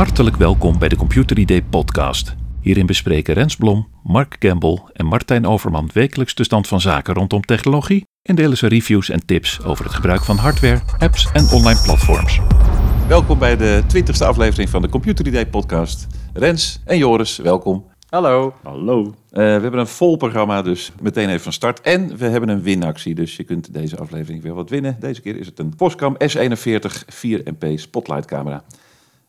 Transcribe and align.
Hartelijk 0.00 0.36
welkom 0.36 0.78
bij 0.78 0.88
de 0.88 0.96
Computer 0.96 1.38
ID 1.38 1.70
podcast. 1.70 2.34
Hierin 2.60 2.86
bespreken 2.86 3.34
Rens 3.34 3.56
Blom, 3.56 3.88
Mark 4.02 4.38
Campbell 4.38 4.78
en 4.92 5.06
Martijn 5.06 5.46
Overman 5.46 5.90
wekelijks 5.92 6.34
de 6.34 6.44
stand 6.44 6.68
van 6.68 6.80
zaken 6.80 7.14
rondom 7.14 7.42
technologie 7.42 8.06
en 8.22 8.34
delen 8.34 8.56
ze 8.56 8.66
reviews 8.66 9.08
en 9.08 9.26
tips 9.26 9.64
over 9.64 9.84
het 9.84 9.94
gebruik 9.94 10.24
van 10.24 10.36
hardware, 10.36 10.80
apps 10.98 11.28
en 11.32 11.48
online 11.52 11.80
platforms. 11.84 12.40
Welkom 13.08 13.38
bij 13.38 13.56
de 13.56 13.82
20e 13.94 14.26
aflevering 14.26 14.68
van 14.68 14.82
de 14.82 14.88
Computer 14.88 15.26
ID 15.26 15.50
podcast. 15.50 16.06
Rens 16.32 16.80
en 16.84 16.98
Joris, 16.98 17.36
welkom. 17.36 17.84
Hallo. 18.08 18.54
Hallo. 18.62 19.00
Uh, 19.00 19.12
we 19.30 19.40
hebben 19.40 19.80
een 19.80 19.86
vol 19.86 20.16
programma, 20.16 20.62
dus 20.62 20.92
meteen 21.00 21.28
even 21.28 21.40
van 21.40 21.52
start. 21.52 21.80
En 21.80 22.16
we 22.16 22.26
hebben 22.26 22.48
een 22.48 22.62
winactie, 22.62 23.14
dus 23.14 23.36
je 23.36 23.44
kunt 23.44 23.74
deze 23.74 23.98
aflevering 23.98 24.42
weer 24.42 24.54
wat 24.54 24.70
winnen. 24.70 24.96
Deze 25.00 25.20
keer 25.20 25.36
is 25.36 25.46
het 25.46 25.58
een 25.58 25.76
Postcam 25.76 26.16
S41 26.16 27.04
4MP 27.24 27.74
Spotlight 27.74 28.26
camera. 28.26 28.64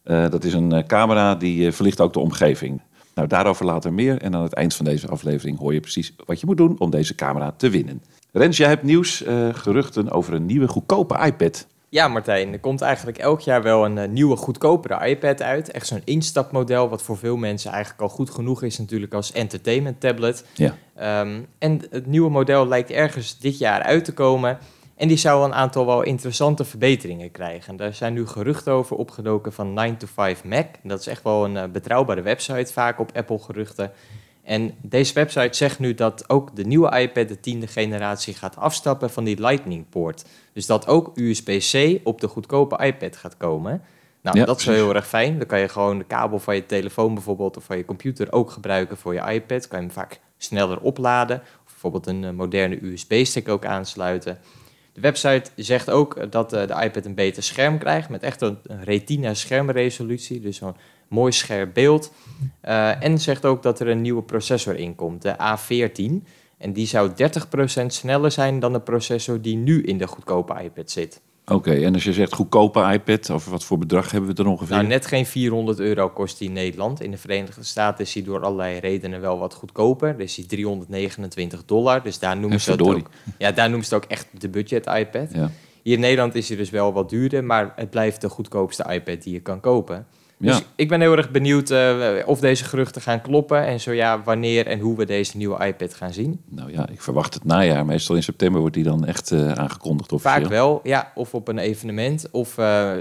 Uh, 0.06 0.30
dat 0.30 0.44
is 0.44 0.54
een 0.54 0.74
uh, 0.74 0.84
camera 0.84 1.36
die 1.36 1.72
verlicht 1.72 2.02
ook 2.02 2.14
de 2.14 2.20
omgeving. 2.20 2.82
Nou, 3.16 3.28
daarover 3.28 3.66
later 3.66 3.94
meer. 3.94 4.22
En 4.22 4.36
aan 4.36 4.44
het 4.44 4.54
eind 4.54 4.74
van 4.74 4.86
deze 4.86 5.08
aflevering 5.08 5.60
hoor 5.60 5.74
je 5.74 5.80
precies 5.80 6.16
wat 6.26 6.40
je 6.40 6.46
moet 6.46 6.58
doen 6.58 6.80
om 6.80 6.90
deze 6.90 7.16
camera 7.16 7.54
te 7.58 7.70
winnen. 7.70 8.04
Rens, 8.32 8.58
jij 8.58 8.68
hebt 8.68 8.84
nieuws, 8.84 9.24
geruchten 9.52 10.12
over 10.12 10.34
een 10.34 10.46
nieuwe 10.46 10.68
goedkope 10.68 11.26
iPad. 11.26 11.68
Ja, 11.90 12.08
Martijn, 12.08 12.54
er 12.54 12.60
komt 12.60 12.82
eigenlijk 12.82 13.18
elk 13.18 13.40
jaar 13.40 13.64
wel 13.64 13.86
een 13.86 13.98
uh, 13.98 14.08
nieuwe, 14.08 14.36
goedkopere 14.36 15.08
iPad 15.08 15.42
uit. 15.42 15.72
Echt 15.72 15.88
zo'n 15.88 16.02
instapmodel, 16.04 16.90
wat 16.90 17.02
voor 17.02 17.18
veel 17.18 17.38
mensen 17.38 17.72
eigenlijk 17.72 18.02
al 18.02 18.10
goed 18.10 18.30
genoeg 18.30 18.64
is, 18.64 18.78
natuurlijk 18.78 19.14
als 19.14 19.32
entertainment 19.32 20.00
tablet. 20.00 20.46
Ja. 20.54 20.76
Um, 21.22 21.46
en 21.58 21.82
het 21.90 22.06
nieuwe 22.06 22.30
model 22.30 22.68
lijkt 22.68 22.90
ergens 22.90 23.40
dit 23.40 23.58
jaar 23.58 23.82
uit 23.82 24.06
te 24.06 24.14
komen. 24.14 24.58
En 25.02 25.08
die 25.08 25.18
zou 25.18 25.46
een 25.46 25.54
aantal 25.54 25.86
wel 25.86 26.02
interessante 26.02 26.66
verbeteringen 26.66 27.32
krijgen. 27.32 27.76
Daar 27.76 27.94
zijn 27.94 28.14
nu 28.14 28.28
geruchten 28.28 28.74
over 28.74 28.96
opgedoken 28.96 29.54
van 29.54 29.74
9 29.74 29.98
to 29.98 30.08
5 30.14 30.44
Mac. 30.44 30.66
Dat 30.84 31.00
is 31.00 31.08
echt 31.08 31.24
wel 31.24 31.46
een 31.46 31.56
uh, 31.56 31.64
betrouwbare 31.72 32.22
website, 32.22 32.74
vaak 32.74 33.00
op 33.00 33.12
Apple 33.14 33.40
geruchten. 33.40 33.92
En 34.44 34.74
deze 34.82 35.14
website 35.14 35.58
zegt 35.58 35.80
nu 35.80 35.94
dat 35.94 36.30
ook 36.30 36.56
de 36.56 36.64
nieuwe 36.64 37.00
iPad, 37.00 37.28
de 37.28 37.40
tiende 37.40 37.68
generatie, 37.68 38.34
gaat 38.34 38.58
afstappen 38.58 39.10
van 39.10 39.24
die 39.24 39.42
Lightning-poort. 39.42 40.26
Dus 40.54 40.66
dat 40.66 40.88
ook 40.88 41.12
USB-C 41.16 42.00
op 42.04 42.22
de 42.22 42.28
goedkope 42.28 42.86
iPad 42.86 43.16
gaat 43.16 43.38
komen. 43.38 43.82
Nou, 44.22 44.38
Ja, 44.38 44.46
dat 44.46 44.60
is 44.60 44.66
wel 44.66 44.76
heel 44.76 44.96
erg 44.96 45.08
fijn. 45.08 45.38
Dan 45.38 45.48
kan 45.48 45.60
je 45.60 45.68
gewoon 45.68 45.98
de 45.98 46.04
kabel 46.04 46.40
van 46.40 46.56
je 46.56 46.66
telefoon 46.66 47.14
bijvoorbeeld 47.14 47.58
of 47.58 47.64
van 47.64 47.78
je 47.78 47.86
computer 47.86 48.32
ook 48.32 48.52
gebruiken 48.52 48.98
voor 48.98 49.14
je 49.14 49.32
iPad. 49.34 49.68
Kan 49.68 49.80
je 49.80 49.86
hem 49.86 49.94
vaak 49.94 50.20
sneller 50.38 50.80
opladen. 50.80 51.38
Of 51.66 51.72
bijvoorbeeld 51.72 52.08
een 52.08 52.24
uh, 52.24 52.30
moderne 52.30 52.86
USB-stick 52.86 53.50
ook 53.50 53.66
aansluiten. 53.66 54.40
De 55.02 55.08
website 55.08 55.52
zegt 55.56 55.90
ook 55.90 56.32
dat 56.32 56.54
uh, 56.54 56.68
de 56.68 56.84
iPad 56.84 57.06
een 57.06 57.16
beter 57.16 57.44
scherm 57.44 57.78
krijgt 57.78 58.10
met 58.10 58.24
echt 58.24 58.42
een, 58.42 58.58
een 58.64 58.84
retina 58.84 59.34
schermresolutie. 59.34 60.40
Dus 60.40 60.58
zo'n 60.58 60.76
mooi 61.08 61.32
scherp 61.32 61.74
beeld. 61.74 62.12
Uh, 62.66 63.04
en 63.04 63.20
zegt 63.20 63.46
ook 63.46 63.64
dat 63.64 63.80
er 63.80 63.88
een 63.88 64.02
nieuwe 64.02 64.24
processor 64.24 64.76
in 64.76 64.96
komt, 64.96 65.22
de 65.22 65.36
A14. 65.36 66.28
En 66.58 66.74
die 66.74 66.88
zou 66.88 67.12
30% 67.12 67.14
sneller 67.86 68.32
zijn 68.32 68.60
dan 68.60 68.74
de 68.74 68.82
processor 68.82 69.42
die 69.42 69.56
nu 69.56 69.84
in 69.84 69.98
de 69.98 70.08
goedkope 70.08 70.64
iPad 70.64 70.92
zit. 70.92 71.22
Oké, 71.56 71.70
okay, 71.70 71.84
en 71.84 71.94
als 71.94 72.04
je 72.04 72.14
zegt 72.14 72.34
goedkope 72.34 72.92
iPad, 72.94 73.30
over 73.30 73.52
wat 73.52 73.64
voor 73.64 73.78
bedrag 73.78 74.12
hebben 74.12 74.30
we 74.30 74.36
het 74.36 74.40
er 74.40 74.52
ongeveer? 74.52 74.76
Nou, 74.76 74.88
net 74.88 75.06
geen 75.06 75.26
400 75.26 75.80
euro 75.80 76.10
kost 76.10 76.38
die 76.38 76.48
in 76.48 76.54
Nederland. 76.54 77.02
In 77.02 77.12
de 77.12 77.18
Verenigde 77.18 77.64
Staten 77.64 78.06
is 78.06 78.14
hij 78.14 78.24
door 78.24 78.44
allerlei 78.44 78.80
redenen 78.80 79.22
wel 79.22 79.40
wat 79.40 79.54
goedkoper. 79.54 80.18
Dus 80.18 80.36
die 80.36 80.46
329 80.46 81.66
dollar. 81.66 82.04
Dus 82.04 82.20
daar 82.20 82.38
noemen, 82.38 82.62
ze 82.62 82.72
het 82.72 82.82
ook, 82.82 83.10
ja, 83.38 83.52
daar 83.52 83.70
noemen 83.70 83.88
ze 83.88 83.96
het 83.96 84.04
ook 84.04 84.10
echt 84.10 84.28
de 84.38 84.50
budget 84.50 84.86
iPad. 84.86 85.28
Ja. 85.34 85.52
Hier 85.84 85.94
in 85.94 86.00
Nederland 86.00 86.36
is 86.36 86.48
hij 86.48 86.58
dus 86.58 86.70
wel 86.70 86.94
wat 86.94 87.10
duurder, 87.10 87.44
maar 87.44 87.74
het 87.76 87.90
blijft 87.90 88.22
de 88.22 88.30
goedkoopste 88.30 88.86
iPad 88.90 89.24
die 89.24 89.34
je 89.34 89.40
kan 89.40 89.60
kopen. 89.60 90.08
Dus 90.42 90.58
Ja. 90.58 90.64
ik 90.76 90.88
ben 90.90 91.02
heel 91.02 91.18
erg 91.18 91.32
benieuwd 91.32 91.70
uh, 91.70 91.98
of 92.26 92.40
deze 92.40 92.64
geruchten 92.64 93.02
gaan 93.02 93.22
kloppen. 93.22 93.66
En 93.66 93.80
zo 93.80 93.92
ja, 93.92 94.22
wanneer 94.24 94.68
en 94.68 94.80
hoe 94.80 94.98
we 94.98 95.06
deze 95.06 95.38
nieuwe 95.38 95.66
iPad 95.66 95.94
gaan 95.94 96.14
zien. 96.14 96.42
Nou 96.50 96.72
ja, 96.72 96.90
ik 96.90 97.02
verwacht 97.02 97.34
het 97.34 97.44
najaar. 97.46 97.86
Meestal 97.86 98.16
in 98.16 98.24
september 98.24 98.60
wordt 98.60 98.76
die 98.76 98.84
dan 98.84 99.06
echt 99.06 99.32
uh, 99.32 99.52
aangekondigd 99.52 100.12
officieel. 100.12 100.42
Vaak 100.42 100.50
wel, 100.52 100.80
ja. 100.84 101.12
Of 101.16 101.34
op 101.34 101.48
een 101.48 101.58
evenement. 101.58 102.28
Of 102.32 102.58
uh, 102.58 102.92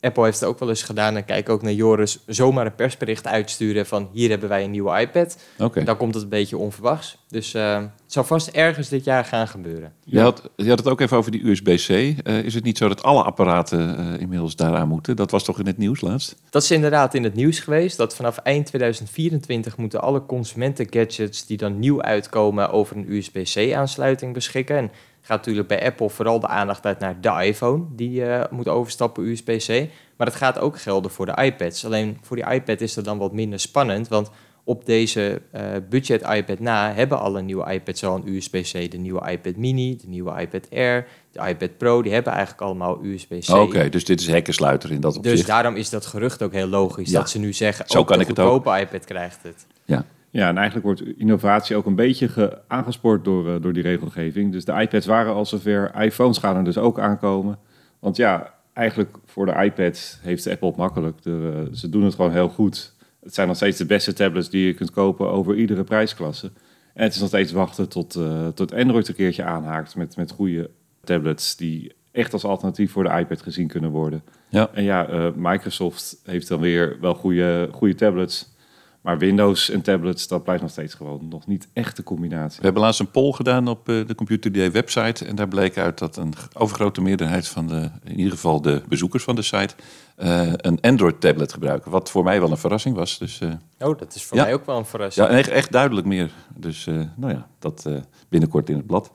Apple 0.00 0.24
heeft 0.24 0.40
het 0.40 0.48
ook 0.48 0.58
wel 0.58 0.68
eens 0.68 0.82
gedaan. 0.82 1.16
En 1.16 1.24
kijk 1.24 1.48
ook 1.48 1.62
naar 1.62 1.72
Joris 1.72 2.18
zomaar 2.26 2.66
een 2.66 2.74
persbericht 2.74 3.26
uitsturen 3.26 3.86
van... 3.86 4.08
hier 4.12 4.30
hebben 4.30 4.48
wij 4.48 4.64
een 4.64 4.70
nieuwe 4.70 5.00
iPad. 5.00 5.38
Okay. 5.58 5.84
Dan 5.84 5.96
komt 5.96 6.14
het 6.14 6.22
een 6.22 6.28
beetje 6.28 6.56
onverwachts. 6.56 7.18
Dus 7.32 7.54
uh, 7.54 7.76
het 7.76 7.90
zal 8.06 8.24
vast 8.24 8.48
ergens 8.48 8.88
dit 8.88 9.04
jaar 9.04 9.24
gaan 9.24 9.48
gebeuren. 9.48 9.92
Je 10.04 10.20
had, 10.20 10.50
je 10.56 10.68
had 10.68 10.78
het 10.78 10.88
ook 10.88 11.00
even 11.00 11.16
over 11.16 11.30
die 11.30 11.48
USB-C. 11.50 11.88
Uh, 11.88 12.42
is 12.44 12.54
het 12.54 12.64
niet 12.64 12.78
zo 12.78 12.88
dat 12.88 13.02
alle 13.02 13.22
apparaten 13.22 14.00
uh, 14.00 14.20
inmiddels 14.20 14.56
daaraan 14.56 14.88
moeten? 14.88 15.16
Dat 15.16 15.30
was 15.30 15.44
toch 15.44 15.58
in 15.58 15.66
het 15.66 15.78
nieuws 15.78 16.00
laatst? 16.00 16.36
Dat 16.50 16.62
is 16.62 16.70
inderdaad 16.70 17.14
in 17.14 17.24
het 17.24 17.34
nieuws 17.34 17.60
geweest. 17.60 17.96
Dat 17.96 18.14
vanaf 18.14 18.36
eind 18.36 18.66
2024 18.66 19.76
moeten 19.76 20.00
alle 20.00 20.26
consumenten-gadgets 20.26 21.46
die 21.46 21.56
dan 21.56 21.78
nieuw 21.78 22.02
uitkomen 22.02 22.70
over 22.70 22.96
een 22.96 23.12
USB-C-aansluiting 23.12 24.32
beschikken. 24.32 24.76
En 24.76 24.90
gaat 25.20 25.38
natuurlijk 25.38 25.68
bij 25.68 25.84
Apple 25.84 26.10
vooral 26.10 26.40
de 26.40 26.48
aandacht 26.48 26.86
uit 26.86 26.98
naar 26.98 27.20
de 27.20 27.44
iPhone, 27.44 27.84
die 27.90 28.24
moet 28.50 28.68
overstappen 28.68 29.24
USB-C. 29.24 29.88
Maar 30.16 30.26
het 30.26 30.36
gaat 30.36 30.58
ook 30.58 30.80
gelden 30.80 31.10
voor 31.10 31.26
de 31.26 31.42
iPads. 31.42 31.84
Alleen 31.84 32.18
voor 32.22 32.36
die 32.36 32.50
iPad 32.50 32.80
is 32.80 32.94
dat 32.94 33.04
dan 33.04 33.18
wat 33.18 33.32
minder 33.32 33.60
spannend, 33.60 34.08
want 34.08 34.30
op 34.64 34.84
deze 34.86 35.40
uh, 35.54 35.60
budget 35.88 36.22
iPad 36.22 36.58
na 36.58 36.92
hebben 36.92 37.20
alle 37.20 37.42
nieuwe 37.42 37.72
iPads 37.72 38.04
al 38.04 38.16
een 38.16 38.34
USB-C. 38.34 38.90
De 38.90 38.98
nieuwe 38.98 39.30
iPad 39.30 39.56
mini, 39.56 39.96
de 39.96 40.08
nieuwe 40.08 40.40
iPad 40.40 40.68
Air, 40.72 41.06
de 41.32 41.48
iPad 41.48 41.76
Pro, 41.76 42.02
die 42.02 42.12
hebben 42.12 42.32
eigenlijk 42.32 42.62
allemaal 42.62 43.04
USB-C. 43.04 43.48
Oké, 43.50 43.60
okay, 43.60 43.88
dus 43.88 44.04
dit 44.04 44.20
is 44.20 44.26
hekkensluiter 44.26 44.90
in 44.92 45.00
dat 45.00 45.16
opzicht. 45.16 45.36
Dus 45.36 45.46
daarom 45.46 45.74
is 45.76 45.90
dat 45.90 46.06
gerucht 46.06 46.42
ook 46.42 46.52
heel 46.52 46.66
logisch, 46.68 47.10
Ja. 47.10 47.18
dat 47.18 47.30
ze 47.30 47.38
nu 47.38 47.52
zeggen, 47.52 47.84
Zo 47.88 47.98
ook 47.98 48.06
kan 48.06 48.16
de 48.16 48.22
ik 48.22 48.28
het 48.28 48.38
ook. 48.38 48.50
goedkope 48.52 48.80
iPad 48.80 49.04
krijgt 49.04 49.42
het. 49.42 49.66
Ja, 49.84 50.04
Ja, 50.30 50.48
en 50.48 50.56
eigenlijk 50.56 50.86
wordt 50.86 51.02
innovatie 51.18 51.76
ook 51.76 51.86
een 51.86 51.94
beetje 51.94 52.28
ge- 52.28 52.58
aangespoord 52.68 53.24
door, 53.24 53.54
eh, 53.54 53.62
door 53.62 53.72
die 53.72 53.82
regelgeving. 53.82 54.52
Dus 54.52 54.64
de 54.64 54.72
iPads 54.72 55.06
waren 55.06 55.34
al 55.34 55.46
zover, 55.46 55.92
iPhones 56.00 56.38
gaan 56.38 56.56
er 56.56 56.64
dus 56.64 56.78
ook 56.78 56.98
aankomen. 56.98 57.58
Want 57.98 58.16
ja, 58.16 58.54
eigenlijk 58.72 59.16
voor 59.26 59.46
de 59.46 59.64
iPads 59.64 60.18
heeft 60.22 60.46
Apple 60.46 60.68
het 60.68 60.76
makkelijk. 60.76 61.22
De, 61.22 61.52
eh, 61.68 61.74
ze 61.74 61.88
doen 61.88 62.02
het 62.04 62.14
gewoon 62.14 62.32
heel 62.32 62.48
goed. 62.48 62.94
Het 63.22 63.34
zijn 63.34 63.46
nog 63.46 63.56
steeds 63.56 63.78
de 63.78 63.86
beste 63.86 64.12
tablets 64.12 64.50
die 64.50 64.66
je 64.66 64.74
kunt 64.74 64.90
kopen 64.90 65.30
over 65.30 65.56
iedere 65.56 65.84
prijsklasse. 65.84 66.50
En 66.94 67.02
het 67.04 67.14
is 67.14 67.20
nog 67.20 67.28
steeds 67.28 67.52
wachten 67.52 67.88
tot, 67.88 68.14
eh, 68.14 68.48
tot 68.48 68.74
Android 68.74 69.08
een 69.08 69.14
keertje 69.14 69.44
aanhaakt 69.44 69.96
met, 69.96 70.16
met 70.16 70.30
goede 70.30 70.70
tablets 71.04 71.56
die 71.56 71.94
echt 72.12 72.32
als 72.32 72.44
alternatief 72.44 72.92
voor 72.92 73.02
de 73.02 73.18
iPad 73.18 73.42
gezien 73.42 73.68
kunnen 73.68 73.90
worden. 73.90 74.22
Ja. 74.48 74.70
En 74.72 74.84
ja, 74.84 75.08
eh, 75.08 75.28
Microsoft 75.34 76.20
heeft 76.24 76.48
dan 76.48 76.60
weer 76.60 76.96
wel 77.00 77.14
goede, 77.14 77.68
goede 77.72 77.94
tablets. 77.94 78.54
Maar 79.02 79.18
Windows 79.18 79.70
en 79.70 79.82
tablets, 79.82 80.28
dat 80.28 80.42
blijft 80.42 80.62
nog 80.62 80.70
steeds 80.70 80.94
gewoon 80.94 81.28
nog 81.28 81.46
niet 81.46 81.68
echt 81.72 81.96
de 81.96 82.02
combinatie. 82.02 82.58
we 82.58 82.64
hebben 82.64 82.82
laatst 82.82 83.00
een 83.00 83.10
poll 83.10 83.32
gedaan 83.32 83.68
op 83.68 83.88
eh, 83.88 84.06
de 84.06 84.14
Computer 84.14 84.52
Day 84.52 84.70
website. 84.72 85.24
En 85.24 85.36
daar 85.36 85.48
bleek 85.48 85.78
uit 85.78 85.98
dat 85.98 86.16
een 86.16 86.34
overgrote 86.52 87.00
meerderheid 87.00 87.48
van 87.48 87.66
de, 87.66 87.90
in 88.04 88.16
ieder 88.16 88.32
geval 88.32 88.60
de 88.60 88.82
bezoekers 88.88 89.22
van 89.24 89.34
de 89.34 89.42
site, 89.42 89.74
eh, 90.16 90.52
een 90.56 90.80
Android 90.80 91.20
tablet 91.20 91.52
gebruiken. 91.52 91.90
Wat 91.90 92.10
voor 92.10 92.24
mij 92.24 92.40
wel 92.40 92.50
een 92.50 92.56
verrassing 92.56 92.96
was. 92.96 93.18
Dus 93.18 93.40
eh, 93.40 93.50
Oh, 93.78 93.98
dat 93.98 94.14
is 94.14 94.24
voor 94.24 94.36
Ja. 94.36 94.42
mij 94.44 94.54
ook 94.54 94.66
wel 94.66 94.78
een 94.78 94.84
verrassing. 94.84 95.26
ja, 95.28 95.32
echt, 95.32 95.48
echt 95.48 95.72
duidelijk 95.72 96.06
meer. 96.06 96.30
Dus 96.56 96.86
eh, 96.86 97.00
nou 97.16 97.32
ja, 97.32 97.46
dat 97.58 97.86
eh, 97.86 97.94
binnenkort 98.28 98.68
in 98.70 98.76
het 98.76 98.86
blad. 98.86 99.10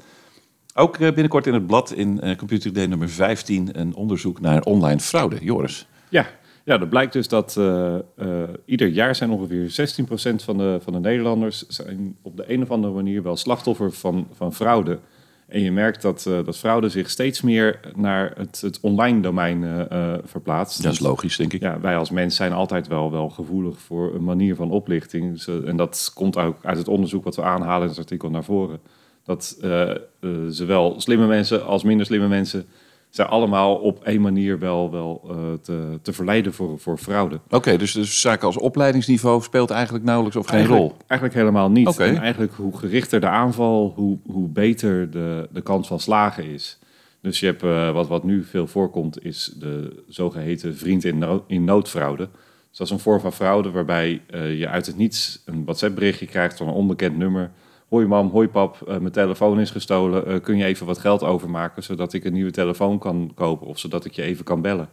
Ook 0.74 0.98
binnenkort 0.98 1.48
in 1.48 1.54
het 1.54 1.68
blad 1.68 1.92
in 1.92 2.36
Computer 2.38 2.74
Day 2.74 2.86
nummer 2.86 3.09
15 3.09 3.80
een 3.80 3.96
onderzoek 3.96 4.40
naar 4.42 4.62
online 4.62 5.00
fraude. 5.00 5.38
Joris. 5.42 5.88
Ja, 6.09 6.25
ja 6.68 6.78
dat 6.78 6.90
blijkt 6.90 7.14
dus 7.14 7.28
dat 7.28 7.58
eh, 7.58 7.96
eh, 7.96 8.02
ieder 8.66 8.88
jaar 8.88 9.16
zijn 9.16 9.30
ongeveer 9.30 9.70
16% 9.70 10.44
van 10.44 10.58
de, 10.58 10.80
van 10.82 10.94
de 10.94 11.00
Nederlanders 11.00 11.68
zijn 11.68 12.18
op 12.22 12.38
de 12.38 12.54
een 12.54 12.62
of 12.62 12.72
andere 12.72 12.94
manier 12.94 13.24
wel 13.24 13.36
slachtoffer 13.36 13.92
van, 13.92 14.28
van 14.34 14.54
fraude. 14.54 15.00
En 15.48 15.62
je 15.62 15.72
merkt 15.72 16.02
dat, 16.02 16.26
eh, 16.26 16.46
dat 16.46 16.58
fraude 16.58 16.90
zich 16.90 17.10
steeds 17.10 17.42
meer 17.42 17.80
naar 17.96 18.34
het, 18.38 18.62
het 18.62 18.80
online 18.80 19.20
domein 19.20 19.88
verplaatst. 20.24 20.84
Dat 20.84 20.94
is 20.94 21.00
logisch, 21.00 21.38
denk 21.38 21.54
ik. 21.54 21.62
Ja, 21.62 21.80
wij 21.80 21.98
als 21.98 22.10
mens 22.10 22.36
zijn 22.36 22.54
altijd 22.54 22.88
wel, 22.88 23.12
wel 23.12 23.30
gevoelig 23.30 23.80
voor 23.80 24.16
een 24.16 24.24
manier 24.24 24.56
van 24.56 24.72
oplichting. 24.72 25.31
Dus, 25.31 25.48
en 25.48 25.78
dat 25.78 26.12
komt 26.13 26.38
ook 26.38 26.66
uit 26.66 26.78
het 26.78 26.88
onderzoek 26.88 27.24
wat 27.24 27.36
we 27.36 27.44
aanhalen 27.44 27.84
in 27.84 27.90
het 27.90 27.98
artikel 27.98 28.30
naar 28.30 28.44
voren. 28.44 28.80
Dat 29.24 29.58
zowel 30.50 31.02
slimme 31.02 31.28
mensen 31.28 31.66
als 31.66 31.84
minder 31.84 32.06
slimme 32.06 32.28
mensen 32.28 32.66
zijn 33.09 33.27
allemaal 33.27 33.75
op 33.75 34.04
één 34.04 34.21
manier 34.21 34.59
wel, 34.59 34.92
wel 34.92 35.21
eh, 35.30 35.36
te, 35.62 36.00
te 36.01 36.13
verleiden 36.13 36.54
voor, 36.54 36.80
voor 36.80 36.98
fraude. 36.98 37.39
Oké, 37.50 37.77
dus, 37.77 37.92
dus 37.92 38.21
zaken 38.21 38.48
als 38.48 38.57
opleidingsniveau 38.57 39.42
speelt 39.42 39.69
eigenlijk 39.69 40.06
nauwelijks 40.06 40.38
of 40.38 40.45
geen 40.45 40.56
eigenlijk, 40.56 40.81
rol. 40.81 40.98
Eigenlijk 41.07 41.39
helemaal 41.39 41.69
niet. 41.69 42.00
En 42.00 42.18
eigenlijk 42.18 42.54
hoe 42.54 42.77
gerichter 42.77 43.19
de 43.19 43.27
aanval, 43.27 43.94
hoe, 43.95 44.18
hoe 44.25 44.48
beter 44.48 45.12
de, 45.12 45.48
de 45.51 45.62
kans 45.62 45.88
van 45.88 46.00
slagen 46.00 46.45
is. 46.45 46.80
Dus 47.21 47.39
je 47.39 47.45
hebt, 47.45 47.63
eh, 47.63 47.92
wat, 47.92 48.07
wat 48.07 48.24
nu 48.24 48.44
veel 48.44 48.68
voorkomt, 48.68 49.24
is 49.24 49.53
de 49.60 50.03
zogeheten 50.07 50.77
vriend 50.77 51.03
in, 51.03 51.42
in 51.48 51.63
noodfraude. 51.63 52.30
Dus 52.69 52.77
dat 52.77 52.88
is 52.88 52.94
een 52.94 53.00
vorm 53.00 53.19
van 53.19 53.33
fraude 53.33 53.71
waarbij 53.71 54.21
eh, 54.30 54.60
je 54.60 54.68
uit 54.68 54.86
het 54.86 54.98
niets 54.98 55.42
een 55.45 55.63
WhatsApp-berichtje 55.63 56.25
krijgt 56.25 56.57
van 56.57 56.68
een 56.68 56.74
onbekend 56.74 57.18
nummer. 57.18 57.51
Hoi 57.88 58.06
mam, 58.06 58.30
hoi 58.30 58.48
pap, 58.48 58.81
eh, 58.81 58.98
mijn 58.98 59.12
telefoon 59.12 59.60
is 59.60 59.72
gestolen. 59.72 60.25
Eh, 60.25 60.42
kun 60.42 60.57
je 60.57 60.66
even 60.66 60.86
wat 60.86 60.98
geld 60.98 61.24
overmaken 61.24 61.84
zodat 61.84 62.13
ik 62.13 62.25
een 62.25 62.34
nieuwe 62.34 62.51
telefoon 62.51 63.00
kan 63.00 63.31
kopen 63.36 63.68
of 63.68 63.80
zodat 63.80 64.06
ik 64.06 64.12
je 64.12 64.22
even 64.22 64.45
kan 64.45 64.62
bellen? 64.62 64.89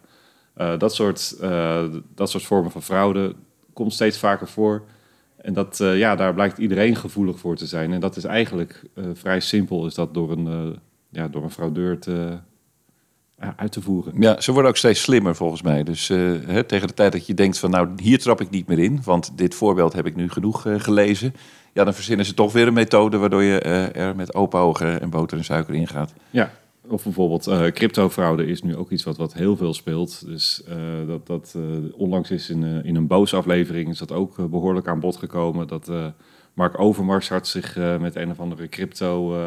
Uh, 0.56 0.78
dat, 0.78 0.94
soort, 0.94 1.36
dat 2.14 2.30
soort 2.30 2.42
vormen 2.42 2.70
van 2.70 2.82
fraude 2.82 3.34
komt 3.72 3.92
steeds 3.92 4.18
vaker 4.18 4.48
voor. 4.48 4.82
En 5.36 5.52
dat, 5.52 5.76
ja, 5.78 6.16
daar 6.16 6.34
blijkt 6.34 6.58
iedereen 6.58 6.96
gevoelig 6.96 7.38
voor 7.38 7.56
te 7.56 7.66
zijn. 7.66 7.92
En 7.92 8.00
dat 8.00 8.16
is 8.16 8.24
eigenlijk 8.24 8.82
vrij 9.12 9.40
simpel, 9.40 9.86
is 9.86 9.94
dat 9.94 10.14
door 10.14 10.30
een, 10.30 10.78
ja, 11.10 11.28
door 11.28 11.42
een 11.42 11.50
fraudeur 11.50 11.98
te, 11.98 12.38
uit 13.56 13.72
te 13.72 13.82
voeren. 13.82 14.12
Ja, 14.18 14.40
ze 14.40 14.52
worden 14.52 14.70
ook 14.70 14.76
steeds 14.76 15.02
slimmer 15.02 15.34
volgens 15.34 15.62
mij. 15.62 15.82
Dus 15.82 16.08
hè, 16.08 16.64
tegen 16.64 16.88
de 16.88 16.94
tijd 16.94 17.12
dat 17.12 17.26
je 17.26 17.34
denkt 17.34 17.58
van 17.58 17.70
nou, 17.70 17.88
hier 17.96 18.18
trap 18.18 18.40
ik 18.40 18.50
niet 18.50 18.66
meer 18.66 18.78
in, 18.78 19.00
want 19.04 19.38
dit 19.38 19.54
voorbeeld 19.54 19.92
heb 19.92 20.06
ik 20.06 20.16
nu 20.16 20.30
genoeg 20.30 20.66
gelezen. 20.76 21.34
Ja, 21.74 21.84
dan 21.84 21.94
verzinnen 21.94 22.26
ze 22.26 22.34
toch 22.34 22.52
weer 22.52 22.66
een 22.66 22.72
methode 22.72 23.16
waardoor 23.16 23.42
je 23.42 23.58
er 23.58 24.16
met 24.16 24.34
open 24.34 24.60
ogen 24.60 25.00
en 25.00 25.10
boter 25.10 25.38
en 25.38 25.44
suiker 25.44 25.74
in 25.74 25.86
gaat. 25.86 26.14
Ja, 26.30 26.50
of 26.88 27.02
bijvoorbeeld 27.02 27.48
uh, 27.48 27.66
cryptofraude 27.66 28.46
is 28.46 28.62
nu 28.62 28.76
ook 28.76 28.90
iets 28.90 29.04
wat, 29.04 29.16
wat 29.16 29.34
heel 29.34 29.56
veel 29.56 29.74
speelt. 29.74 30.26
Dus 30.26 30.62
uh, 30.68 31.08
dat, 31.08 31.26
dat 31.26 31.56
onlangs 31.92 32.30
is 32.30 32.50
in, 32.50 32.84
in 32.84 32.96
een 32.96 33.06
boos-aflevering 33.06 33.88
is 33.88 33.98
dat 33.98 34.12
ook 34.12 34.50
behoorlijk 34.50 34.88
aan 34.88 35.00
bod 35.00 35.16
gekomen. 35.16 35.66
Dat 35.66 35.90
Mark 36.54 36.80
Overmars 36.80 37.28
had 37.28 37.46
zich 37.48 37.76
met 38.00 38.16
een 38.16 38.30
of 38.30 38.40
andere 38.40 38.68
crypto 38.68 39.38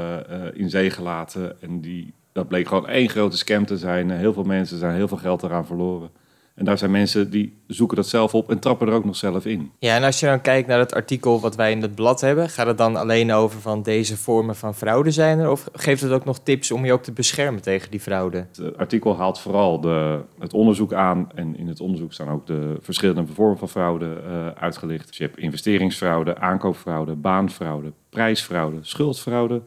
in 0.53 0.69
zee 0.69 0.89
gelaten. 0.89 1.61
En 1.61 1.81
die, 1.81 2.13
dat 2.31 2.47
bleek 2.47 2.67
gewoon 2.67 2.87
één 2.87 3.09
grote 3.09 3.37
scam 3.37 3.65
te 3.65 3.77
zijn. 3.77 4.11
heel 4.11 4.33
veel 4.33 4.43
mensen 4.43 4.77
zijn 4.77 4.95
heel 4.95 5.07
veel 5.07 5.17
geld 5.17 5.43
eraan 5.43 5.65
verloren. 5.65 6.09
En 6.57 6.65
daar 6.65 6.77
zijn 6.77 6.91
mensen 6.91 7.29
die 7.29 7.57
zoeken 7.67 7.97
dat 7.97 8.07
zelf 8.07 8.33
op 8.33 8.49
en 8.49 8.59
trappen 8.59 8.87
er 8.87 8.93
ook 8.93 9.05
nog 9.05 9.15
zelf 9.15 9.45
in. 9.45 9.71
Ja, 9.79 9.95
en 9.95 10.03
als 10.03 10.19
je 10.19 10.25
dan 10.25 10.41
kijkt 10.41 10.67
naar 10.67 10.79
het 10.79 10.93
artikel 10.93 11.39
wat 11.39 11.55
wij 11.55 11.71
in 11.71 11.81
het 11.81 11.95
blad 11.95 12.21
hebben, 12.21 12.49
gaat 12.49 12.67
het 12.67 12.77
dan 12.77 12.95
alleen 12.95 13.31
over 13.31 13.61
van 13.61 13.83
deze 13.83 14.17
vormen 14.17 14.55
van 14.55 14.75
fraude 14.75 15.11
zijn 15.11 15.39
er? 15.39 15.51
Of 15.51 15.69
geeft 15.73 16.01
het 16.01 16.11
ook 16.11 16.25
nog 16.25 16.39
tips 16.39 16.71
om 16.71 16.85
je 16.85 16.93
ook 16.93 17.03
te 17.03 17.11
beschermen 17.11 17.61
tegen 17.61 17.91
die 17.91 17.99
fraude? 17.99 18.45
Het 18.57 18.77
artikel 18.77 19.17
haalt 19.17 19.39
vooral 19.39 19.81
de, 19.81 20.19
het 20.39 20.53
onderzoek 20.53 20.93
aan. 20.93 21.29
En 21.35 21.57
in 21.57 21.67
het 21.67 21.79
onderzoek 21.79 22.13
staan 22.13 22.29
ook 22.29 22.47
de 22.47 22.77
verschillende 22.81 23.33
vormen 23.33 23.57
van 23.57 23.69
fraude 23.69 24.21
uh, 24.27 24.47
uitgelicht. 24.47 25.07
Dus 25.07 25.17
je 25.17 25.23
hebt 25.23 25.37
investeringsfraude, 25.37 26.37
aankoopfraude, 26.37 27.15
baanfraude, 27.15 27.91
prijsfraude, 28.09 28.77
schuldfraude 28.81 29.61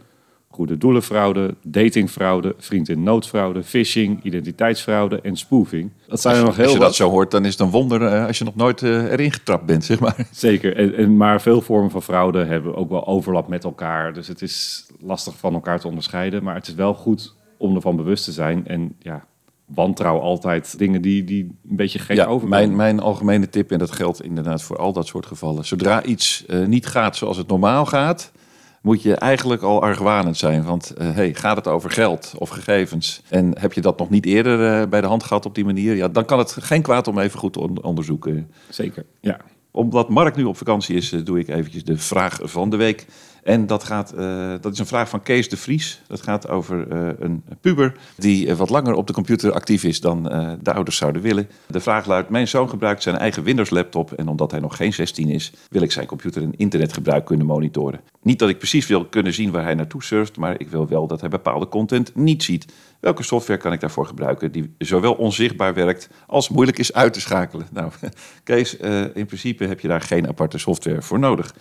goede 0.50 0.78
doelenfraude, 0.78 1.54
datingfraude, 1.62 2.54
vriend 2.58 2.88
in 2.88 3.02
noodfraude, 3.02 3.62
phishing, 3.62 4.22
identiteitsfraude 4.22 5.20
en 5.20 5.36
spoofing. 5.36 5.90
Dat 6.06 6.20
zijn 6.20 6.36
er 6.36 6.44
nog 6.44 6.56
heel 6.56 6.64
Als 6.64 6.72
je 6.72 6.78
dat 6.78 6.94
zo 6.94 7.10
hoort, 7.10 7.30
dan 7.30 7.44
is 7.44 7.52
het 7.52 7.60
een 7.60 7.70
wonder 7.70 8.02
uh, 8.02 8.26
als 8.26 8.38
je 8.38 8.44
nog 8.44 8.56
nooit 8.56 8.82
uh, 8.82 9.12
erin 9.12 9.32
getrapt 9.32 9.66
bent, 9.66 9.84
zeg 9.84 10.00
maar. 10.00 10.16
Zeker, 10.32 10.76
en, 10.76 10.94
en, 10.94 11.16
maar 11.16 11.40
veel 11.40 11.60
vormen 11.60 11.90
van 11.90 12.02
fraude 12.02 12.44
hebben 12.44 12.74
ook 12.74 12.88
wel 12.88 13.06
overlap 13.06 13.48
met 13.48 13.64
elkaar. 13.64 14.12
Dus 14.12 14.28
het 14.28 14.42
is 14.42 14.86
lastig 15.00 15.36
van 15.36 15.54
elkaar 15.54 15.80
te 15.80 15.88
onderscheiden. 15.88 16.42
Maar 16.42 16.54
het 16.54 16.66
is 16.66 16.74
wel 16.74 16.94
goed 16.94 17.34
om 17.56 17.74
ervan 17.74 17.96
bewust 17.96 18.24
te 18.24 18.32
zijn. 18.32 18.66
En 18.66 18.96
ja, 18.98 19.24
wantrouw 19.64 20.18
altijd 20.18 20.78
dingen 20.78 21.02
die, 21.02 21.24
die 21.24 21.44
een 21.44 21.76
beetje 21.76 21.98
gek 21.98 22.16
ja, 22.16 22.24
overkomen. 22.24 22.48
Mijn, 22.48 22.76
mijn 22.76 23.00
algemene 23.00 23.48
tip, 23.48 23.70
en 23.70 23.78
dat 23.78 23.92
geldt 23.92 24.22
inderdaad 24.22 24.62
voor 24.62 24.76
al 24.76 24.92
dat 24.92 25.06
soort 25.06 25.26
gevallen. 25.26 25.64
Zodra 25.64 26.02
iets 26.02 26.44
uh, 26.46 26.66
niet 26.66 26.86
gaat 26.86 27.16
zoals 27.16 27.36
het 27.36 27.48
normaal 27.48 27.86
gaat 27.86 28.32
moet 28.80 29.02
je 29.02 29.14
eigenlijk 29.14 29.62
al 29.62 29.82
argwanend 29.82 30.36
zijn. 30.36 30.64
Want 30.64 30.92
uh, 30.98 31.10
hey, 31.10 31.34
gaat 31.34 31.56
het 31.56 31.66
over 31.66 31.90
geld 31.90 32.34
of 32.38 32.48
gegevens? 32.48 33.22
En 33.28 33.58
heb 33.58 33.72
je 33.72 33.80
dat 33.80 33.98
nog 33.98 34.10
niet 34.10 34.26
eerder 34.26 34.80
uh, 34.80 34.88
bij 34.88 35.00
de 35.00 35.06
hand 35.06 35.24
gehad 35.24 35.46
op 35.46 35.54
die 35.54 35.64
manier? 35.64 35.96
Ja, 35.96 36.08
dan 36.08 36.24
kan 36.24 36.38
het 36.38 36.56
geen 36.60 36.82
kwaad 36.82 37.08
om 37.08 37.18
even 37.18 37.38
goed 37.38 37.52
te 37.52 37.60
on 37.60 37.82
onderzoeken. 37.82 38.50
Zeker, 38.68 39.04
ja. 39.20 39.40
Omdat 39.70 40.08
Mark 40.08 40.36
nu 40.36 40.44
op 40.44 40.56
vakantie 40.56 40.96
is, 40.96 41.12
uh, 41.12 41.24
doe 41.24 41.38
ik 41.38 41.48
eventjes 41.48 41.84
de 41.84 41.98
vraag 41.98 42.38
van 42.42 42.70
de 42.70 42.76
week. 42.76 43.06
En 43.42 43.66
dat, 43.66 43.84
gaat, 43.84 44.14
uh, 44.18 44.52
dat 44.60 44.72
is 44.72 44.78
een 44.78 44.86
vraag 44.86 45.08
van 45.08 45.22
Kees 45.22 45.48
de 45.48 45.56
Vries. 45.56 46.02
Dat 46.06 46.22
gaat 46.22 46.48
over 46.48 46.92
uh, 46.92 47.08
een 47.18 47.44
puber 47.60 47.96
die 48.16 48.46
uh, 48.46 48.54
wat 48.54 48.70
langer 48.70 48.94
op 48.94 49.06
de 49.06 49.12
computer 49.12 49.52
actief 49.52 49.84
is 49.84 50.00
dan 50.00 50.22
de 50.62 50.72
ouders 50.72 50.96
zouden 50.96 51.22
willen. 51.22 51.48
De 51.66 51.80
vraag 51.80 52.06
luidt: 52.06 52.28
Mijn 52.28 52.48
zoon 52.48 52.68
gebruikt 52.68 53.02
zijn 53.02 53.16
eigen 53.16 53.42
Windows-laptop. 53.42 54.12
En 54.12 54.28
omdat 54.28 54.50
hij 54.50 54.60
nog 54.60 54.76
geen 54.76 54.92
16 54.92 55.28
is, 55.28 55.52
wil 55.70 55.82
ik 55.82 55.92
zijn 55.92 56.06
computer 56.06 56.42
en 56.42 56.56
internetgebruik 56.56 57.24
kunnen 57.24 57.46
monitoren. 57.46 58.00
Niet 58.22 58.38
dat 58.38 58.48
ik 58.48 58.58
precies 58.58 58.86
wil 58.86 59.04
kunnen 59.04 59.34
zien 59.34 59.50
waar 59.50 59.64
hij 59.64 59.74
naartoe 59.74 60.02
surft, 60.02 60.36
maar 60.36 60.60
ik 60.60 60.68
wil 60.68 60.88
wel 60.88 61.06
dat 61.06 61.20
hij 61.20 61.28
bepaalde 61.28 61.68
content 61.68 62.14
niet 62.14 62.42
ziet. 62.42 62.72
Welke 63.00 63.22
software 63.22 63.60
kan 63.60 63.72
ik 63.72 63.80
daarvoor 63.80 64.06
gebruiken 64.06 64.52
die 64.52 64.74
zowel 64.78 65.12
onzichtbaar 65.12 65.74
werkt 65.74 66.10
als 66.26 66.48
moeilijk 66.48 66.78
is 66.78 66.92
uit 66.92 67.12
te 67.12 67.20
schakelen? 67.20 67.66
Nou, 67.72 67.90
Kees, 68.44 68.76
in 69.14 69.26
principe 69.26 69.64
heb 69.64 69.80
je 69.80 69.88
daar 69.88 70.00
geen 70.00 70.28
aparte 70.28 70.58
software 70.58 71.02
voor 71.02 71.18
nodig. 71.18 71.54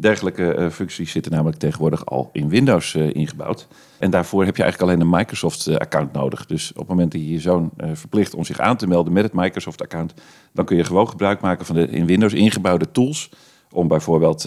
Dergelijke 0.00 0.56
uh, 0.58 0.70
functies 0.70 1.10
zitten 1.10 1.32
namelijk 1.32 1.58
tegenwoordig 1.58 2.06
al 2.06 2.30
in 2.32 2.48
Windows 2.48 2.94
uh, 2.94 3.14
ingebouwd. 3.14 3.68
En 3.98 4.10
daarvoor 4.10 4.44
heb 4.44 4.56
je 4.56 4.62
eigenlijk 4.62 4.92
alleen 4.92 5.06
een 5.06 5.18
Microsoft-account 5.18 6.08
uh, 6.08 6.22
nodig. 6.22 6.46
Dus 6.46 6.70
op 6.70 6.78
het 6.78 6.88
moment 6.88 7.12
dat 7.12 7.20
je 7.20 7.30
je 7.30 7.40
zoon 7.40 7.70
verplicht 7.92 8.34
om 8.34 8.44
zich 8.44 8.58
aan 8.60 8.76
te 8.76 8.86
melden 8.86 9.12
met 9.12 9.22
het 9.22 9.32
Microsoft-account, 9.32 10.14
dan 10.52 10.64
kun 10.64 10.76
je 10.76 10.84
gewoon 10.84 11.08
gebruik 11.08 11.40
maken 11.40 11.66
van 11.66 11.74
de 11.74 11.88
in 11.88 12.06
Windows 12.06 12.32
ingebouwde 12.32 12.90
tools. 12.90 13.30
Om 13.72 13.88
bijvoorbeeld 13.88 14.40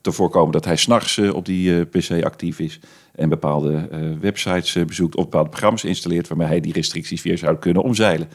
te 0.00 0.12
voorkomen 0.12 0.52
dat 0.52 0.64
hij 0.64 0.76
s'nachts 0.76 1.18
op 1.18 1.44
die 1.44 1.84
PC 1.84 2.24
actief 2.24 2.58
is 2.58 2.80
en 3.14 3.28
bepaalde 3.28 3.88
websites 4.20 4.84
bezoekt 4.86 5.16
of 5.16 5.24
bepaalde 5.24 5.48
programma's 5.48 5.84
installeert 5.84 6.28
waarmee 6.28 6.46
hij 6.46 6.60
die 6.60 6.72
restricties 6.72 7.22
weer 7.22 7.38
zou 7.38 7.56
kunnen 7.56 7.82
omzeilen. 7.82 8.28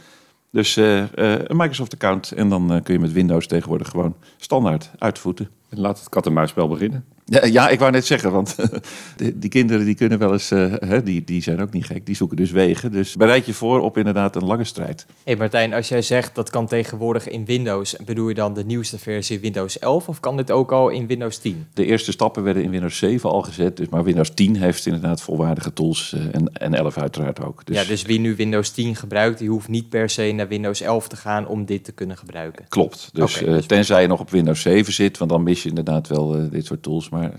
Dus 0.51 0.75
een 0.75 1.57
Microsoft-account 1.57 2.31
en 2.31 2.49
dan 2.49 2.79
kun 2.83 2.93
je 2.93 2.99
met 2.99 3.11
Windows 3.11 3.47
tegenwoordig 3.47 3.89
gewoon 3.89 4.15
standaard 4.37 4.91
uitvoeten. 4.97 5.49
Laat 5.75 5.99
het 5.99 6.09
kat-en-muisspel 6.09 6.67
beginnen. 6.67 7.05
Ja, 7.27 7.45
ja, 7.45 7.69
ik 7.69 7.79
wou 7.79 7.91
net 7.91 8.05
zeggen, 8.05 8.31
want 8.31 8.55
die, 9.17 9.39
die 9.39 9.49
kinderen 9.49 9.85
die 9.85 9.95
kunnen 9.95 10.19
wel 10.19 10.31
eens, 10.31 10.51
uh, 10.51 10.73
die, 11.03 11.23
die 11.23 11.41
zijn 11.41 11.61
ook 11.61 11.71
niet 11.71 11.85
gek, 11.85 12.05
die 12.05 12.15
zoeken 12.15 12.37
dus 12.37 12.51
wegen. 12.51 12.91
Dus 12.91 13.15
bereid 13.15 13.45
je 13.45 13.53
voor 13.53 13.81
op 13.81 13.97
inderdaad 13.97 14.35
een 14.35 14.45
lange 14.45 14.63
strijd. 14.63 15.05
hey 15.23 15.35
Martijn, 15.35 15.73
als 15.73 15.87
jij 15.87 16.01
zegt 16.01 16.35
dat 16.35 16.49
kan 16.49 16.67
tegenwoordig 16.67 17.27
in 17.27 17.45
Windows, 17.45 17.95
bedoel 18.05 18.27
je 18.27 18.33
dan 18.33 18.53
de 18.53 18.65
nieuwste 18.65 18.99
versie 18.99 19.39
Windows 19.39 19.79
11 19.79 20.07
of 20.07 20.19
kan 20.19 20.37
dit 20.37 20.51
ook 20.51 20.71
al 20.71 20.89
in 20.89 21.07
Windows 21.07 21.37
10? 21.37 21.67
De 21.73 21.85
eerste 21.85 22.11
stappen 22.11 22.43
werden 22.43 22.63
in 22.63 22.69
Windows 22.69 22.97
7 22.97 23.29
al 23.29 23.41
gezet, 23.41 23.77
dus 23.77 23.89
maar 23.89 24.03
Windows 24.03 24.33
10 24.33 24.55
heeft 24.55 24.85
inderdaad 24.85 25.21
volwaardige 25.21 25.73
tools 25.73 26.13
uh, 26.15 26.21
en, 26.31 26.53
en 26.53 26.73
11 26.73 26.97
uiteraard 26.97 27.43
ook. 27.43 27.65
Dus... 27.65 27.75
Ja, 27.75 27.83
dus 27.83 28.01
wie 28.01 28.19
nu 28.19 28.35
Windows 28.35 28.69
10 28.69 28.95
gebruikt, 28.95 29.39
die 29.39 29.49
hoeft 29.49 29.67
niet 29.67 29.89
per 29.89 30.09
se 30.09 30.31
naar 30.31 30.47
Windows 30.47 30.81
11 30.81 31.07
te 31.07 31.15
gaan 31.15 31.47
om 31.47 31.65
dit 31.65 31.83
te 31.83 31.91
kunnen 31.91 32.17
gebruiken. 32.17 32.65
Klopt, 32.69 33.09
dus, 33.13 33.37
okay, 33.37 33.53
dus... 33.53 33.65
tenzij 33.65 34.01
je 34.01 34.07
nog 34.07 34.19
op 34.19 34.29
Windows 34.29 34.61
7 34.61 34.93
zit, 34.93 35.17
want 35.17 35.31
dan 35.31 35.43
mis 35.43 35.63
je 35.63 35.69
inderdaad 35.69 36.07
wel 36.07 36.49
dit 36.49 36.65
soort 36.65 36.83
tools, 36.83 37.09
maar 37.15 37.33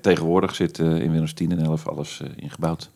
tegenwoordig 0.00 0.54
zit 0.54 0.78
uh, 0.78 0.86
in 0.86 1.10
Windows 1.10 1.32
10 1.32 1.50
en 1.50 1.58
11 1.58 1.88
alles 1.88 2.20
uh, 2.22 2.28
ingebouwd. 2.36 2.90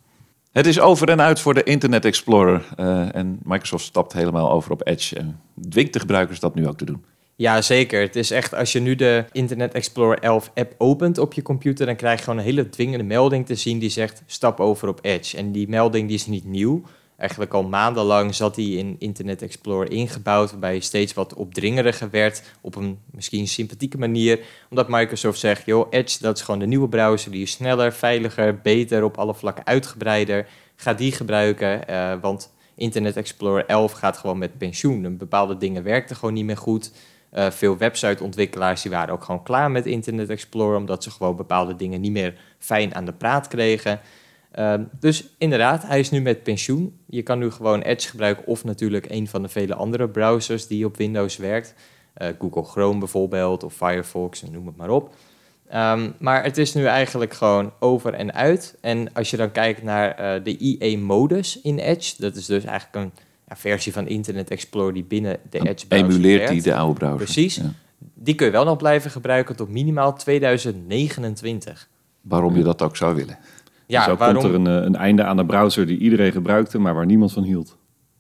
Het 0.53 0.67
is 0.67 0.81
over 0.81 1.09
en 1.09 1.21
uit 1.21 1.41
voor 1.41 1.55
de 1.55 1.63
Internet 1.63 2.05
Explorer. 2.05 2.65
Uh, 2.81 3.15
en 3.15 3.39
Microsoft 3.43 3.85
stapt 3.85 4.13
helemaal 4.13 4.51
over 4.51 4.71
op 4.71 4.87
Edge 4.87 5.17
en 5.17 5.41
dwingt 5.69 5.93
de 5.93 5.99
gebruikers 5.99 6.41
dat 6.41 6.55
nu 6.55 6.69
ook 6.69 6.79
te 6.79 6.85
doen. 6.85 7.05
Ja, 7.37 7.63
zeker. 7.63 8.01
Het 8.01 8.17
is 8.17 8.31
echt, 8.31 8.55
als 8.55 8.73
je 8.73 8.81
nu 8.81 8.95
de 8.95 9.25
Internet 9.33 9.75
Explorer 9.75 10.19
11 10.19 10.51
app 10.55 10.75
opent 10.79 11.19
op 11.19 11.33
je 11.33 11.43
computer, 11.43 11.87
dan 11.87 11.97
krijg 11.97 12.19
je 12.19 12.25
gewoon 12.25 12.39
een 12.39 12.45
hele 12.45 12.69
dwingende 12.69 13.05
melding 13.05 13.47
te 13.47 13.55
zien 13.55 13.79
die 13.79 13.91
zegt 13.91 14.23
stap 14.27 14.61
over 14.61 14.89
op 14.89 14.99
Edge. 15.03 15.37
En 15.37 15.53
die 15.53 15.69
melding 15.69 16.07
die 16.07 16.17
is 16.17 16.27
niet 16.27 16.45
nieuw 16.45 16.83
eigenlijk 17.19 17.55
al 17.55 17.63
maandenlang 17.63 18.35
zat 18.35 18.57
hij 18.57 18.65
in 18.65 18.97
Internet 18.99 19.43
Explorer 19.43 19.91
ingebouwd, 19.91 20.51
waarbij 20.51 20.71
hij 20.71 20.81
steeds 20.81 21.15
wat 21.15 21.35
opdringeriger 21.35 22.11
werd 22.11 22.43
op 22.61 22.75
een 22.75 22.99
misschien 23.11 23.49
sympathieke 23.49 23.99
manier. 23.99 24.41
Omdat 24.71 24.89
Microsoft 24.89 25.39
zegt, 25.39 25.65
joh, 25.65 25.87
Edge 25.91 26.19
dat 26.21 26.37
is 26.37 26.43
gewoon 26.43 26.61
de 26.61 26.67
nieuwe 26.67 26.89
browser, 26.89 27.31
die 27.31 27.43
is 27.43 27.51
sneller, 27.51 27.93
veiliger, 27.93 28.61
beter, 28.61 29.05
op 29.05 29.19
alle 29.19 29.35
vlakken 29.35 29.67
uitgebreider. 29.67 30.47
Ga 30.77 30.95
die 30.95 31.13
gebruiken, 31.13 31.81
uh, 31.91 32.15
want 32.21 32.53
Internet 32.75 33.17
Explorer 33.17 33.67
11 33.67 33.93
gaat 33.93 34.17
gewoon 34.17 34.39
met 34.39 34.59
pensioen. 34.59 35.17
Bepaalde 35.17 35.57
dingen 35.57 35.83
werkten 35.83 36.17
gewoon 36.17 36.35
niet 36.35 36.45
meer 36.45 36.57
goed. 36.57 36.93
Uh, 37.35 37.51
veel 37.51 37.77
websiteontwikkelaars 37.77 38.83
die 38.83 38.91
waren 38.91 39.15
ook 39.15 39.25
gewoon 39.25 39.43
klaar 39.43 39.71
met 39.71 39.87
Internet 39.87 40.29
Explorer, 40.29 40.77
omdat 40.77 41.03
ze 41.03 41.11
gewoon 41.11 41.37
bepaalde 41.37 41.77
dingen 41.77 42.01
niet 42.01 42.13
meer 42.13 42.35
fijn 42.59 42.95
aan 42.95 43.05
de 43.05 43.13
praat 43.13 43.49
kregen. 43.49 44.01
Ehm, 44.59 44.83
dus 45.01 45.35
inderdaad, 45.39 45.87
hij 45.87 46.01
is 46.01 46.11
nu 46.11 46.21
met 46.21 46.43
pensioen. 46.43 46.99
Je 47.07 47.23
kan 47.23 47.39
nu 47.39 47.51
gewoon 47.51 47.81
Edge 47.81 48.09
gebruiken 48.09 48.47
of 48.47 48.65
natuurlijk 48.65 49.11
een 49.11 49.29
van 49.29 49.43
de 49.43 49.49
vele 49.49 49.75
andere 49.75 50.09
browsers 50.09 50.67
die 50.67 50.85
op 50.85 50.97
Windows 50.97 51.37
werkt. 51.37 51.75
Uh, 52.23 52.29
Google 52.39 52.65
Chrome 52.65 52.99
bijvoorbeeld 52.99 53.63
of 53.63 53.75
Firefox, 53.75 54.43
noem 54.43 54.67
het 54.67 54.77
maar 54.77 54.91
op. 54.91 55.15
Um, 55.75 56.15
maar 56.19 56.43
het 56.43 56.59
is 56.59 56.75
nu 56.75 56.85
eigenlijk 56.85 57.33
gewoon 57.33 57.73
over 57.79 58.15
en 58.15 58.35
uit. 58.35 58.77
En 58.81 59.13
als 59.13 59.31
je 59.31 59.37
dan 59.37 59.53
kijkt 59.53 59.83
naar 59.83 60.37
uh, 60.37 60.45
de 60.45 60.57
IE-modus 60.57 61.61
in 61.61 61.79
Edge, 61.79 62.15
dat 62.19 62.37
is 62.37 62.47
dus 62.47 62.65
eigenlijk 62.65 63.05
een 63.05 63.13
ja, 63.49 63.57
versie 63.57 63.93
van 63.93 64.09
Internet 64.09 64.51
Explorer 64.51 64.93
die 64.93 65.05
binnen 65.05 65.41
de 65.51 65.59
Edge 65.59 65.87
browser 65.87 66.09
Emuleert 66.09 66.39
werkt. 66.39 66.53
die 66.53 66.63
de 66.63 66.75
oude 66.75 66.99
browser. 66.99 67.25
Precies. 67.25 67.57
Ja. 67.57 67.73
Die 68.15 68.35
kun 68.35 68.47
je 68.47 68.53
wel 68.53 68.65
nog 68.65 68.77
blijven 68.77 69.11
gebruiken 69.11 69.57
tot 69.57 69.69
minimaal 69.69 70.17
2029. 70.17 71.89
Waarom 72.21 72.57
je 72.57 72.63
dat 72.63 72.83
ook 72.83 72.97
zou 72.97 73.15
willen. 73.15 73.39
Ja, 73.89 74.05
Zo 74.05 74.17
waarom... 74.17 74.43
komt 74.43 74.55
er 74.55 74.61
een, 74.61 74.67
eh, 74.67 74.85
een, 74.85 74.97
einde 74.97 75.25
aan 75.25 75.37
de 75.37 75.47
browser 75.47 75.87
die 75.87 75.99
iedereen 75.99 76.33
gebruikte, 76.33 76.79
maar 76.79 76.95
waar 76.95 77.07
niemand 77.07 77.33
van 77.33 77.43
hield. 77.43 77.77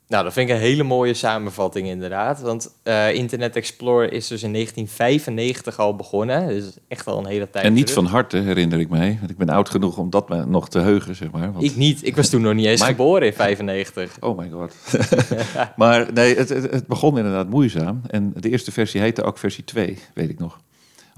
Nou, 0.08 0.25
dat 0.25 0.32
vind 0.32 0.48
ik 0.48 0.54
een 0.54 0.60
hele 0.60 0.82
mooie 0.82 1.14
samenvatting 1.14 1.88
inderdaad. 1.88 2.40
Want 2.40 2.75
eh, 2.82 3.14
Internet 3.14 3.56
Explorer 3.56 4.12
is 4.12 4.26
dus 4.26 4.42
in 4.42 4.52
1995 4.52 5.78
al 5.78 5.96
begonnen. 5.96 6.48
Dus 6.48 6.78
echt 6.88 7.06
al 7.06 7.18
een 7.18 7.26
hele 7.26 7.50
tijd 7.50 7.64
En 7.64 7.72
niet 7.72 7.87
terug. 7.87 8.02
van 8.02 8.12
harte 8.12 8.37
herinner 8.37 8.80
ik 8.80 8.88
mij. 8.88 9.16
Want 9.18 9.30
ik 9.30 9.37
ben 9.37 9.48
oud 9.48 9.68
genoeg 9.68 9.98
om 9.98 10.10
dat 10.10 10.28
me 10.28 10.46
nog 10.46 10.68
te 10.68 10.78
heugen, 10.78 11.14
zeg 11.14 11.30
maar. 11.30 11.52
Want... 11.52 11.64
Ik 11.64 11.76
niet. 11.76 12.06
Ik 12.06 12.16
was 12.16 12.28
toen 12.28 12.40
nog 12.40 12.54
niet 12.54 12.66
eens 12.66 12.80
Maar 12.80 12.88
geboren 12.88 13.26
in 13.26 13.32
95. 13.32 14.16
Oh 14.20 14.38
my 14.38 14.50
god. 14.50 14.75
maar 15.76 16.12
nee, 16.12 16.37
het, 16.37 16.48
het, 16.48 16.70
het 16.70 16.87
begon 16.87 17.16
inderdaad 17.16 17.48
moeizaam. 17.48 18.00
En 18.06 18.32
de 18.37 18.50
eerste 18.50 18.72
versie 18.72 19.00
heette 19.00 19.22
ook 19.22 19.38
versie 19.38 19.64
2, 19.64 19.98
weet 20.14 20.30
ik 20.30 20.38
nog. 20.38 20.60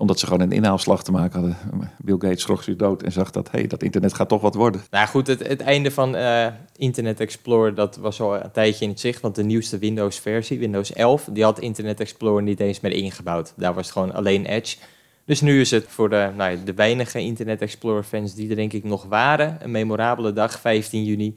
Omdat 0.00 0.19
ze 0.19 0.26
gewoon 0.26 0.40
een 0.40 0.52
inhaalslag 0.52 1.02
te 1.04 1.12
maken 1.12 1.40
hadden. 1.40 1.90
Bill 1.99 2.16
Gates 2.19 2.40
schrok 2.40 2.62
zich 2.62 2.76
dood 2.76 3.02
en 3.02 3.12
zag 3.12 3.30
dat, 3.30 3.50
hé, 3.50 3.59
hey, 3.59 3.66
dat 3.69 3.83
internet 3.83 4.14
gaat 4.14 4.28
toch 4.28 4.40
wat 4.40 4.54
worden. 4.54 4.80
Nou 4.90 5.07
goed, 5.09 5.26
het, 5.26 5.47
het 5.47 5.61
einde 5.61 5.90
van 5.90 6.16
eh, 6.16 6.47
Internet 6.76 7.21
Explorer, 7.21 7.75
dat 7.75 7.97
was 7.97 8.21
al 8.21 8.35
een 8.35 8.50
tijdje 8.52 8.85
in 8.85 8.90
het 8.90 9.00
zicht. 9.00 9.21
Want 9.21 9.35
de 9.35 9.42
nieuwste 9.42 9.78
Windows-versie, 9.78 10.59
Windows 10.59 10.92
11, 10.92 11.28
die 11.33 11.45
had 11.45 11.59
Internet 11.59 12.00
Explorer 12.00 12.42
niet 12.42 12.61
eens 12.61 12.80
meer 12.80 12.92
ingebouwd. 12.92 13.52
Daar 13.57 13.75
was 13.75 13.85
het 13.85 13.92
gewoon 13.92 14.14
alleen 14.14 14.47
Edge. 14.47 14.76
Dus 15.25 15.40
nu 15.40 15.61
is 15.61 15.71
het 15.71 15.85
voor 15.88 16.09
de, 16.09 16.30
nou, 16.37 16.50
ja, 16.50 16.57
de 16.64 16.75
weinige 16.75 17.19
Internet 17.19 17.61
Explorer-fans 17.61 18.35
die 18.35 18.50
er 18.50 18.57
denk 18.57 18.73
ik 18.73 18.85
nog 18.85 19.04
waren, 19.04 19.59
een 19.61 19.71
memorabele 19.71 20.33
dag, 20.33 20.61
15 20.61 21.04
juni. 21.04 21.37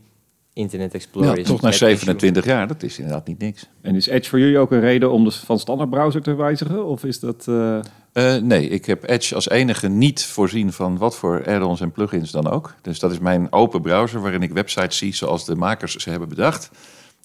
Internet 0.54 0.94
Explorer 0.94 1.30
Ja, 1.30 1.36
is 1.36 1.48
toch 1.48 1.62
na 1.62 1.70
met 1.70 1.80
pensioen. 1.80 1.98
27 1.98 2.46
jaar, 2.46 2.68
dat 2.68 2.84
is 2.84 3.00
inderdaad 3.00 3.28
niet 3.28 3.40
niks. 3.40 3.70
En 3.82 3.96
is 3.96 4.08
Edge 4.08 4.30
voor 4.30 4.40
jullie 4.40 4.58
ook 4.58 4.72
een 4.72 4.80
reden 4.80 5.12
om 5.12 5.24
de 5.24 5.32
van 5.32 5.60
standaard 5.60 5.90
browser 5.90 6.22
te 6.22 6.36
wijzigen? 6.36 6.86
Of 6.86 7.04
is 7.04 7.20
dat... 7.20 7.48
eh, 7.48 7.80
Eh, 8.14 8.36
nee, 8.36 8.68
ik 8.68 8.86
heb 8.86 9.10
Edge 9.10 9.36
als 9.36 9.50
enige 9.50 9.88
niet 9.88 10.26
voorzien 10.26 10.74
van 10.74 10.98
wat 10.98 11.16
voor 11.16 11.46
add-ons 11.48 11.82
en 11.82 11.92
plugins 11.92 12.32
dan 12.32 12.50
ook. 12.50 12.76
Dus 12.82 13.00
dat 13.00 13.12
is 13.12 13.20
mijn 13.20 13.52
open 13.52 13.82
browser 13.82 14.22
waarin 14.22 14.42
ik 14.42 14.52
websites 14.52 14.98
zie 14.98 15.16
zoals 15.16 15.46
de 15.46 15.56
makers 15.56 15.96
ze 15.96 16.10
hebben 16.10 16.30
bedacht. 16.30 16.70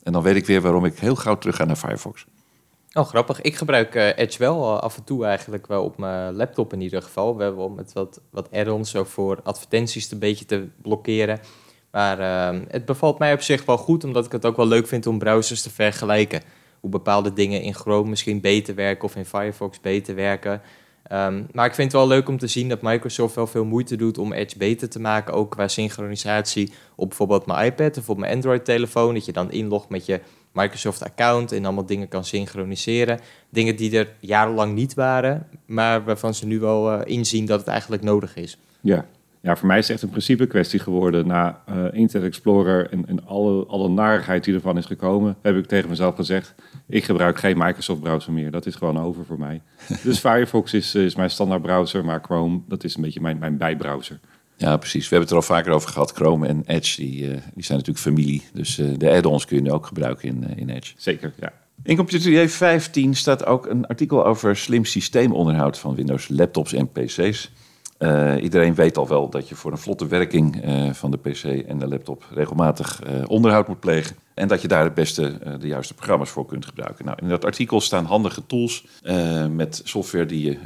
En 0.02 0.12
dan 0.12 0.22
weet 0.22 0.36
ik 0.36 0.46
weer 0.46 0.60
waarom 0.60 0.84
ik 0.84 0.98
heel 0.98 1.14
gauw 1.14 1.38
terug 1.38 1.56
ga 1.56 1.64
naar 1.64 1.76
Firefox. 1.76 2.26
Oh, 2.92 3.06
grappig. 3.06 3.40
Ik 3.40 3.56
gebruik 3.56 3.94
eh, 3.94 4.18
Edge 4.18 4.38
wel 4.38 4.76
eh, 4.76 4.82
af 4.82 4.96
en 4.96 5.04
toe 5.04 5.24
eigenlijk 5.24 5.66
wel 5.66 5.84
op 5.84 5.98
mijn 5.98 6.34
laptop 6.34 6.72
in 6.72 6.80
ieder 6.80 7.02
geval. 7.02 7.36
We 7.36 7.42
hebben 7.42 7.74
met 7.74 7.92
wat, 7.92 8.20
wat 8.30 8.48
add-ons 8.52 8.96
ook 8.96 9.06
voor 9.06 9.40
advertenties 9.42 10.10
een 10.10 10.18
beetje 10.18 10.44
te 10.44 10.68
blokkeren. 10.82 11.40
Maar 11.90 12.18
ehm, 12.18 12.64
het 12.68 12.84
bevalt 12.84 13.18
mij 13.18 13.32
op 13.32 13.40
zich 13.40 13.64
wel 13.64 13.78
goed, 13.78 14.04
omdat 14.04 14.24
ik 14.24 14.32
het 14.32 14.46
ook 14.46 14.56
wel 14.56 14.66
leuk 14.66 14.86
vind 14.86 15.06
om 15.06 15.18
browsers 15.18 15.62
te 15.62 15.70
vergelijken. 15.70 16.42
Hoe 16.80 16.90
bepaalde 16.90 17.32
dingen 17.32 17.62
in 17.62 17.74
Chrome 17.74 18.08
misschien 18.08 18.40
beter 18.40 18.74
werken 18.74 19.04
of 19.04 19.16
in 19.16 19.24
Firefox 19.24 19.80
beter 19.80 20.14
werken. 20.14 20.60
Ehm, 21.02 21.42
maar 21.52 21.66
ik 21.66 21.74
vind 21.74 21.92
het 21.92 22.00
wel 22.00 22.08
leuk 22.08 22.28
om 22.28 22.38
te 22.38 22.46
zien 22.46 22.68
dat 22.68 22.82
Microsoft 22.82 23.34
wel 23.34 23.46
veel 23.46 23.64
moeite 23.64 23.96
doet 23.96 24.18
om 24.18 24.32
Edge 24.32 24.58
beter 24.58 24.88
te 24.88 25.00
maken. 25.00 25.34
Ook 25.34 25.50
qua 25.50 25.68
synchronisatie 25.68 26.72
op 26.96 27.08
bijvoorbeeld 27.08 27.46
mijn 27.46 27.66
iPad 27.66 27.98
of 27.98 28.08
op 28.08 28.18
mijn 28.18 28.34
Android-telefoon. 28.34 29.14
Dat 29.14 29.24
je 29.24 29.32
dan 29.32 29.50
inlogt 29.50 29.88
met 29.88 30.06
je 30.06 30.20
Microsoft-account 30.52 31.52
en 31.52 31.64
allemaal 31.64 31.86
dingen 31.86 32.08
kan 32.08 32.24
synchroniseren. 32.24 33.20
Dingen 33.50 33.76
die 33.76 33.98
er 33.98 34.14
jarenlang 34.20 34.74
niet 34.74 34.94
waren, 34.94 35.46
maar 35.66 36.04
waarvan 36.04 36.34
ze 36.34 36.46
nu 36.46 36.60
wel 36.60 36.92
eh, 36.92 37.16
inzien 37.16 37.46
dat 37.46 37.58
het 37.58 37.68
eigenlijk 37.68 38.02
nodig 38.02 38.36
is. 38.36 38.58
Ja. 38.80 39.06
Ja, 39.48 39.56
voor 39.56 39.66
mij 39.66 39.78
is 39.78 39.84
het 39.84 39.92
echt 39.92 40.02
een 40.02 40.10
principe 40.10 40.46
kwestie 40.46 40.80
geworden. 40.80 41.26
Na 41.26 41.62
eh, 41.66 41.84
Internet 41.92 42.28
Explorer 42.28 42.90
en, 42.90 43.06
en 43.06 43.26
alle, 43.26 43.66
alle 43.66 43.88
narigheid 43.88 44.44
die 44.44 44.54
ervan 44.54 44.78
is 44.78 44.86
gekomen, 44.86 45.36
heb 45.42 45.56
ik 45.56 45.66
tegen 45.66 45.88
mezelf 45.88 46.14
gezegd, 46.14 46.54
ik 46.86 47.04
gebruik 47.04 47.38
geen 47.38 47.58
Microsoft 47.58 48.00
browser 48.00 48.32
meer. 48.32 48.50
Dat 48.50 48.66
is 48.66 48.74
gewoon 48.74 48.98
over 48.98 49.24
voor 49.24 49.38
mij. 49.38 49.62
dus 50.04 50.18
Firefox 50.18 50.74
is, 50.74 50.94
is 50.94 51.14
mijn 51.14 51.30
standaard 51.30 51.62
browser, 51.62 52.04
maar 52.04 52.20
Chrome, 52.22 52.60
dat 52.66 52.84
is 52.84 52.96
een 52.96 53.02
beetje 53.02 53.20
mijn, 53.20 53.38
mijn 53.38 53.56
bijbrowser. 53.56 54.20
Ja, 54.56 54.76
precies. 54.76 55.08
We 55.08 55.16
hebben 55.16 55.20
het 55.20 55.30
er 55.30 55.50
al 55.50 55.56
vaker 55.56 55.72
over 55.72 55.88
gehad. 55.90 56.12
Chrome 56.12 56.46
en 56.46 56.62
Edge, 56.66 57.00
die, 57.00 57.24
eh, 57.24 57.30
die 57.54 57.64
zijn 57.64 57.78
natuurlijk 57.78 58.06
familie. 58.06 58.42
Dus 58.52 58.78
eh, 58.78 58.86
de 58.96 59.10
add-ons 59.10 59.44
kun 59.44 59.56
je 59.56 59.62
nu 59.62 59.70
ook 59.70 59.86
gebruiken 59.86 60.28
in, 60.28 60.56
in 60.56 60.68
Edge. 60.68 60.94
Zeker, 60.96 61.32
ja. 61.40 61.52
In 61.82 61.96
Computer 61.96 62.30
Today 62.30 62.48
15 62.48 63.14
staat 63.16 63.46
ook 63.46 63.66
een 63.66 63.86
artikel 63.86 64.26
over 64.26 64.56
slim 64.56 64.84
systeemonderhoud 64.84 65.78
van 65.78 65.94
Windows 65.94 66.28
laptops 66.28 66.72
en 66.72 66.92
PC's. 66.92 67.50
Eh, 67.98 68.42
iedereen 68.42 68.74
weet 68.74 68.96
al 68.98 69.08
wel 69.08 69.28
dat 69.28 69.48
je 69.48 69.54
voor 69.54 69.72
een 69.72 69.78
vlotte 69.78 70.06
werking 70.06 70.62
eh, 70.62 70.92
van 70.92 71.10
de 71.10 71.16
PC 71.16 71.44
en 71.44 71.78
de 71.78 71.88
laptop 71.88 72.24
regelmatig 72.34 73.02
eh, 73.02 73.22
onderhoud 73.26 73.68
moet 73.68 73.80
plegen. 73.80 74.16
En 74.34 74.48
dat 74.48 74.62
je 74.62 74.68
daar 74.68 74.84
het 74.84 74.94
beste, 74.94 75.38
de 75.60 75.66
juiste 75.66 75.94
programma's 75.94 76.30
voor 76.30 76.46
kunt 76.46 76.66
gebruiken. 76.66 77.04
Nou, 77.04 77.18
in 77.22 77.28
dat 77.28 77.44
artikel 77.44 77.80
staan 77.80 78.04
handige 78.04 78.46
tools 78.46 78.86
met 79.50 79.80
software 79.84 80.26
die 80.26 80.44
je 80.44 80.58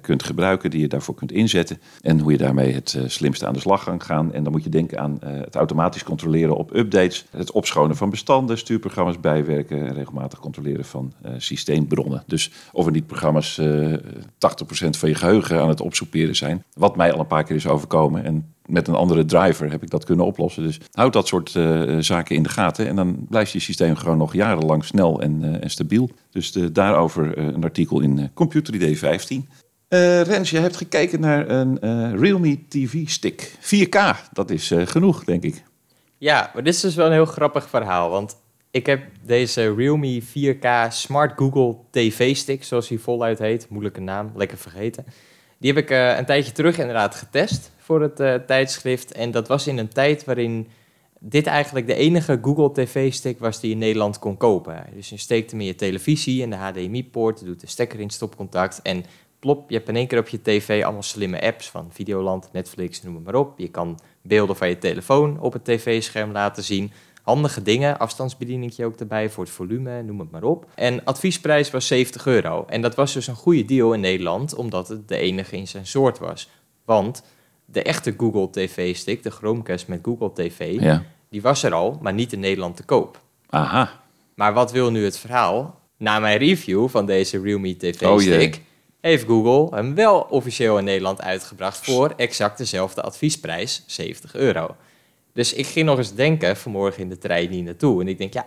kunt 0.00 0.22
gebruiken, 0.22 0.70
die 0.70 0.80
je 0.80 0.88
daarvoor 0.88 1.14
kunt 1.14 1.32
inzetten. 1.32 1.80
En 2.00 2.20
hoe 2.20 2.32
je 2.32 2.38
daarmee 2.38 2.72
het 2.72 2.98
slimste 3.06 3.46
aan 3.46 3.52
de 3.52 3.60
slag 3.60 3.84
kan 3.84 4.02
gaan. 4.02 4.32
En 4.32 4.42
dan 4.42 4.52
moet 4.52 4.64
je 4.64 4.70
denken 4.70 4.98
aan 4.98 5.18
het 5.22 5.54
automatisch 5.54 6.04
controleren 6.04 6.56
op 6.56 6.74
updates, 6.74 7.24
het 7.30 7.52
opschonen 7.52 7.96
van 7.96 8.10
bestanden, 8.10 8.58
stuurprogramma's 8.58 9.20
bijwerken 9.20 9.86
en 9.86 9.94
regelmatig 9.94 10.38
controleren 10.38 10.84
van 10.84 11.12
systeembronnen. 11.36 12.22
Dus 12.26 12.50
of 12.72 12.86
er 12.86 12.92
niet 12.92 13.06
programma's 13.06 13.58
eh 13.58 13.92
80% 13.94 14.98
van 14.98 15.08
je 15.08 15.14
geheugen 15.14 15.60
aan 15.60 15.68
het 15.68 15.80
opsoeperen 15.80 16.36
zijn. 16.36 16.64
Wat 16.80 16.96
mij 16.96 17.12
al 17.12 17.20
een 17.20 17.26
paar 17.26 17.44
keer 17.44 17.56
is 17.56 17.66
overkomen. 17.66 18.24
En 18.24 18.54
met 18.66 18.88
een 18.88 18.94
andere 18.94 19.24
driver 19.24 19.70
heb 19.70 19.82
ik 19.82 19.90
dat 19.90 20.04
kunnen 20.04 20.26
oplossen. 20.26 20.62
Dus 20.62 20.80
houd 20.92 21.12
dat 21.12 21.26
soort 21.26 21.56
eh, 21.56 21.96
zaken 21.98 22.36
in 22.36 22.42
de 22.42 22.48
gaten. 22.48 22.86
En 22.86 22.96
dan 22.96 23.26
blijft 23.28 23.52
je 23.52 23.58
systeem 23.58 23.96
gewoon 23.96 24.18
nog 24.18 24.32
jarenlang 24.32 24.84
snel 24.84 25.20
en, 25.20 25.44
eh, 25.44 25.62
en 25.62 25.70
stabiel. 25.70 26.10
Dus 26.30 26.52
de, 26.52 26.72
daarover 26.72 27.36
eh, 27.36 27.44
een 27.44 27.64
artikel 27.64 28.00
in 28.00 28.30
Computer 28.34 28.74
ID 28.74 28.98
15. 28.98 29.48
Eh 29.88 30.22
Rens, 30.22 30.50
je 30.50 30.58
hebt 30.58 30.76
gekeken 30.76 31.20
naar 31.20 31.48
een 31.48 31.78
Realme 32.18 32.58
TV 32.68 33.08
Stick. 33.08 33.52
4K, 33.60 33.98
dat 34.32 34.50
is 34.50 34.72
genoeg, 34.84 35.24
denk 35.24 35.42
ik. 35.42 35.62
Ja, 36.18 36.50
maar 36.54 36.62
dit 36.62 36.74
is 36.74 36.80
dus 36.80 36.94
wel 36.94 37.06
een 37.06 37.12
heel 37.12 37.24
grappig 37.24 37.68
verhaal. 37.68 38.10
Want 38.10 38.36
ik 38.70 38.86
heb 38.86 39.02
deze 39.22 39.74
Realme 39.74 40.22
4K 40.22 40.66
Smart 40.88 41.32
Google 41.36 41.76
TV 41.90 42.36
Stick, 42.36 42.64
zoals 42.64 42.88
hij 42.88 42.98
voluit 42.98 43.38
heet. 43.38 43.66
Moeilijke 43.68 44.00
naam, 44.00 44.30
lekker 44.34 44.58
vergeten. 44.58 45.04
Die 45.60 45.72
heb 45.72 45.82
ik 45.82 45.90
eh, 45.90 46.16
een 46.18 46.24
tijdje 46.24 46.52
terug 46.52 46.78
inderdaad 46.78 47.14
getest 47.14 47.72
voor 47.76 48.02
het 48.02 48.20
eh, 48.20 48.34
tijdschrift. 48.34 49.12
En 49.12 49.30
dat 49.30 49.48
was 49.48 49.66
in 49.66 49.78
een 49.78 49.88
tijd 49.88 50.24
waarin 50.24 50.68
dit 51.18 51.46
eigenlijk 51.46 51.86
de 51.86 51.94
enige 51.94 52.38
Google 52.42 52.72
TV-stick 52.72 53.38
was 53.38 53.60
die 53.60 53.68
je 53.68 53.74
in 53.74 53.80
Nederland 53.80 54.18
kon 54.18 54.36
kopen. 54.36 54.86
Dus 54.94 55.08
je 55.08 55.16
steekt 55.16 55.50
hem 55.50 55.60
in 55.60 55.66
je 55.66 55.74
televisie 55.74 56.42
en 56.42 56.50
de 56.50 56.56
HDMI-poort, 56.56 57.44
doet 57.44 57.60
de 57.60 57.66
stekker 57.66 58.00
in 58.00 58.10
stopcontact 58.10 58.82
en 58.82 59.04
plop, 59.38 59.70
je 59.70 59.76
hebt 59.76 59.88
in 59.88 59.96
één 59.96 60.06
keer 60.06 60.18
op 60.18 60.28
je 60.28 60.42
tv 60.42 60.84
allemaal 60.84 61.02
slimme 61.02 61.40
apps 61.40 61.70
van 61.70 61.88
Videoland, 61.92 62.48
Netflix, 62.52 63.02
noem 63.02 63.22
maar 63.22 63.34
op. 63.34 63.58
Je 63.58 63.68
kan 63.68 63.98
beelden 64.22 64.56
van 64.56 64.68
je 64.68 64.78
telefoon 64.78 65.40
op 65.40 65.52
het 65.52 65.64
tv-scherm 65.64 66.32
laten 66.32 66.62
zien. 66.62 66.92
Handige 67.22 67.62
dingen, 67.62 67.98
afstandsbedieningje 67.98 68.84
ook 68.84 68.96
erbij 68.96 69.30
voor 69.30 69.44
het 69.44 69.52
volume, 69.52 70.02
noem 70.02 70.20
het 70.20 70.30
maar 70.30 70.42
op. 70.42 70.66
En 70.74 71.04
adviesprijs 71.04 71.70
was 71.70 71.86
70 71.86 72.26
euro. 72.26 72.64
En 72.68 72.82
dat 72.82 72.94
was 72.94 73.12
dus 73.12 73.26
een 73.26 73.34
goede 73.34 73.64
deal 73.64 73.92
in 73.92 74.00
Nederland, 74.00 74.54
omdat 74.54 74.88
het 74.88 75.08
de 75.08 75.16
enige 75.16 75.56
in 75.56 75.68
zijn 75.68 75.86
soort 75.86 76.18
was. 76.18 76.48
Want 76.84 77.22
de 77.64 77.82
echte 77.82 78.14
Google 78.16 78.50
TV-stick, 78.50 79.22
de 79.22 79.30
Chromecast 79.30 79.88
met 79.88 80.00
Google 80.02 80.32
TV, 80.32 80.80
Ja. 80.80 81.02
die 81.28 81.42
was 81.42 81.62
er 81.62 81.72
al, 81.72 81.98
maar 82.02 82.14
niet 82.14 82.32
in 82.32 82.40
Nederland 82.40 82.76
te 82.76 82.82
koop. 82.84 83.20
Aha. 83.48 84.00
Maar 84.34 84.52
wat 84.52 84.72
wil 84.72 84.90
nu 84.90 85.04
het 85.04 85.18
verhaal? 85.18 85.80
Na 85.96 86.18
mijn 86.18 86.38
review 86.38 86.88
van 86.88 87.06
deze 87.06 87.42
Realme 87.42 87.76
TV-stick 87.76 88.54
Oh 88.54 88.60
heeft 89.00 89.24
Google 89.24 89.76
hem 89.76 89.94
wel 89.94 90.20
officieel 90.20 90.78
in 90.78 90.84
Nederland 90.84 91.22
uitgebracht 91.22 91.84
voor 91.84 92.12
exact 92.16 92.58
dezelfde 92.58 93.02
adviesprijs, 93.02 93.82
70 93.86 94.34
euro. 94.34 94.76
Dus 95.32 95.52
ik 95.52 95.66
ging 95.66 95.86
nog 95.86 95.98
eens 95.98 96.14
denken 96.14 96.56
vanmorgen 96.56 97.02
in 97.02 97.08
de 97.08 97.18
trein 97.18 97.50
hier 97.50 97.62
naartoe. 97.62 98.00
En 98.00 98.08
ik 98.08 98.18
denk, 98.18 98.32
ja, 98.32 98.46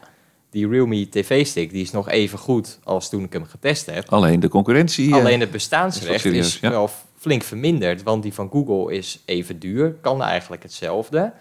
die 0.50 0.68
Realme 0.68 1.10
TV-stick 1.10 1.72
die 1.72 1.82
is 1.82 1.92
nog 1.92 2.10
even 2.10 2.40
goed 2.40 2.80
als 2.84 3.10
toen 3.10 3.24
ik 3.24 3.34
hem 3.34 3.46
getest 3.46 3.86
heb. 3.86 4.10
Alleen 4.10 4.40
de 4.40 4.48
concurrentie. 4.48 5.14
Alleen 5.14 5.40
het 5.40 5.48
is 5.48 5.54
bestaansrecht 5.54 6.22
serieus, 6.22 6.46
is 6.48 6.60
ja. 6.60 6.70
wel 6.70 6.90
flink 7.18 7.44
verminderd, 7.44 8.04
want 8.04 8.24
die 8.24 8.34
van 8.34 8.50
Google 8.50 8.96
is 8.96 9.22
even 9.26 9.60
duur, 9.60 9.96
kan 10.02 10.22
eigenlijk 10.22 10.64
hetzelfde. 10.64 11.34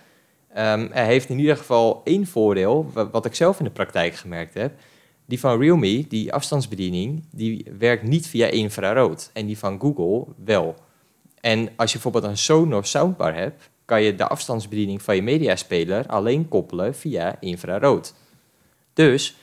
Ehm, 0.54 0.88
hij 0.90 1.06
heeft 1.06 1.28
in 1.28 1.38
ieder 1.38 1.56
geval 1.56 2.00
één 2.04 2.26
voordeel, 2.26 2.90
wa- 2.92 3.10
wat 3.10 3.24
ik 3.24 3.34
zelf 3.34 3.58
in 3.58 3.64
de 3.64 3.70
praktijk 3.70 4.14
gemerkt 4.14 4.54
heb. 4.54 4.72
Die 5.26 5.40
van 5.40 5.60
Realme, 5.60 6.06
die 6.08 6.32
afstandsbediening, 6.32 7.24
die 7.30 7.66
werkt 7.78 8.02
niet 8.02 8.26
via 8.26 8.46
infrarood. 8.46 9.30
En 9.32 9.46
die 9.46 9.58
van 9.58 9.80
Google 9.80 10.24
wel. 10.44 10.74
En 11.40 11.68
als 11.76 11.92
je 11.92 11.98
bijvoorbeeld 12.00 12.32
een 12.32 12.38
Sonos 12.38 12.90
soundbar 12.90 13.34
hebt, 13.34 13.70
kan 13.92 14.02
je 14.02 14.14
de 14.14 14.28
afstandsbediening 14.28 15.02
van 15.02 15.14
je 15.14 15.22
mediaspeler 15.22 16.06
alleen 16.06 16.48
koppelen 16.48 16.94
via 16.94 17.36
infrarood. 17.40 18.14
Dus 18.92 19.36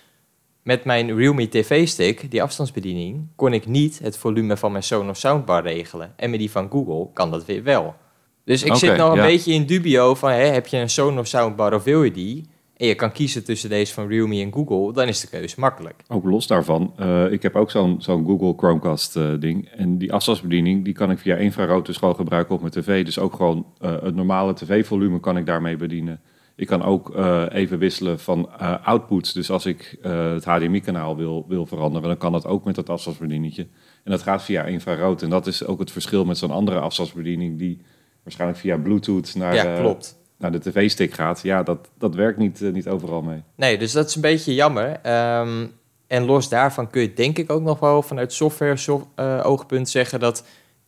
met 0.63 0.83
mijn 0.83 1.17
Realme 1.17 1.49
TV-stick, 1.49 2.31
die 2.31 2.43
afstandsbediening, 2.43 3.27
kon 3.35 3.53
ik 3.53 3.65
niet 3.65 3.99
het 3.99 4.17
volume 4.17 4.57
van 4.57 4.71
mijn 4.71 4.83
Sonos 4.83 5.19
soundbar 5.19 5.63
regelen. 5.63 6.13
En 6.15 6.29
met 6.29 6.39
die 6.39 6.51
van 6.51 6.69
Google 6.69 7.07
kan 7.13 7.31
dat 7.31 7.45
weer 7.45 7.63
wel. 7.63 7.95
Dus 8.43 8.63
ik 8.63 8.75
zit 8.75 8.97
nog 8.97 9.11
een 9.11 9.17
ja. 9.17 9.25
beetje 9.25 9.53
in 9.53 9.65
dubio 9.65 10.15
van, 10.15 10.31
hè, 10.31 10.45
heb 10.45 10.67
je 10.67 10.77
een 10.77 10.89
Sonos 10.89 11.29
soundbar 11.29 11.73
of 11.73 11.83
wil 11.83 12.03
je 12.03 12.11
die? 12.11 12.49
En 12.79 12.87
je 12.87 12.95
kan 12.95 13.11
kiezen 13.11 13.43
tussen 13.43 13.69
deze 13.69 13.93
van 13.93 14.07
Realme 14.07 14.41
en 14.41 14.53
Google, 14.53 14.93
dan 14.93 15.07
is 15.07 15.19
de 15.19 15.27
keuze 15.27 15.59
makkelijk. 15.59 16.03
Ook 16.07 16.23
los 16.23 16.47
daarvan, 16.47 16.93
eh, 16.97 17.31
ik 17.31 17.41
heb 17.41 17.55
ook 17.55 17.71
zo'n 17.71 18.01
zo'n 18.01 18.25
Google 18.25 18.53
Chromecast 18.57 19.15
eh, 19.15 19.33
ding. 19.39 19.67
En 19.67 19.97
die 19.97 20.13
afstandsbediening, 20.13 20.83
die 20.83 20.93
kan 20.93 21.11
ik 21.11 21.19
via 21.19 21.35
infrarood 21.35 21.85
dus 21.85 21.97
gewoon 21.97 22.15
gebruiken 22.15 22.55
op 22.55 22.61
mijn 22.61 22.73
tv. 22.73 23.05
Dus 23.05 23.19
ook 23.19 23.33
gewoon 23.35 23.65
eh, 23.79 24.01
het 24.01 24.15
normale 24.15 24.53
tv-volume 24.53 25.19
kan 25.19 25.37
ik 25.37 25.45
daarmee 25.45 25.75
bedienen. 25.75 26.21
Je 26.55 26.65
kan 26.65 26.83
ook 26.83 27.15
even 27.51 27.79
wisselen 27.79 28.19
van 28.19 28.59
outputs. 28.83 29.33
Dus 29.33 29.51
als 29.51 29.65
ik 29.65 29.97
het 30.01 30.45
HDMI-kanaal 30.45 31.17
wil, 31.17 31.45
wil 31.47 31.65
veranderen, 31.65 32.07
dan 32.07 32.17
kan 32.17 32.31
dat 32.31 32.45
ook 32.45 32.63
met 32.63 32.75
dat 32.75 32.89
afstandsbedieningetje. 32.89 33.67
En 34.03 34.11
dat 34.11 34.21
gaat 34.21 34.43
via 34.43 34.63
infrarood. 34.63 35.21
En 35.21 35.29
dat 35.29 35.47
is 35.47 35.65
ook 35.65 35.79
het 35.79 35.91
verschil 35.91 36.25
met 36.25 36.37
zo'n 36.37 36.51
andere 36.51 36.79
afstandsbediening 36.79 37.59
die 37.59 37.81
waarschijnlijk 38.23 38.59
via 38.59 38.77
Bluetooth 38.77 39.35
naar, 39.35 39.55
ja, 39.55 39.79
klopt. 39.79 40.18
Naar 40.39 40.51
de 40.51 40.59
tv-stick 40.59 41.13
gaat. 41.13 41.41
Ja, 41.41 41.63
dat, 41.63 41.89
dat 41.97 42.15
werkt 42.15 42.37
niet, 42.37 42.59
niet 42.59 42.87
overal 42.87 43.21
mee. 43.21 43.43
Nee, 43.55 43.77
dus 43.77 43.91
dat 43.91 44.07
is 44.07 44.15
een 44.15 44.21
beetje 44.21 44.53
jammer. 44.53 44.99
Um, 45.39 45.71
en 46.07 46.25
los 46.25 46.49
daarvan 46.49 46.89
kun 46.89 47.01
je 47.01 47.13
denk 47.13 47.37
ik 47.37 47.51
ook 47.51 47.61
nog 47.61 47.79
wel 47.79 48.01
vanuit 48.01 48.33
software-oogpunt 48.33 49.89
zeggen 49.89 50.19
dat 50.19 50.43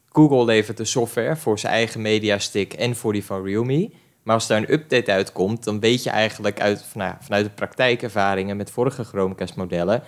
Google 0.09 0.45
levert 0.45 0.77
de 0.77 0.85
software 0.85 1.35
voor 1.35 1.59
zijn 1.59 1.73
eigen 1.73 2.01
mediastick 2.01 2.73
en 2.73 2.95
voor 2.95 3.13
die 3.13 3.25
van 3.25 3.45
Realme. 3.45 3.91
Maar 4.23 4.35
als 4.35 4.47
daar 4.47 4.57
een 4.57 4.73
update 4.73 5.11
uitkomt, 5.11 5.63
dan 5.63 5.79
weet 5.79 6.03
je 6.03 6.09
eigenlijk 6.09 6.61
uit, 6.61 6.85
nou, 6.93 7.13
vanuit 7.19 7.45
de 7.45 7.51
praktijkervaringen 7.51 8.57
met 8.57 8.71
vorige 8.71 9.03
Chromecast-modellen. 9.03 10.03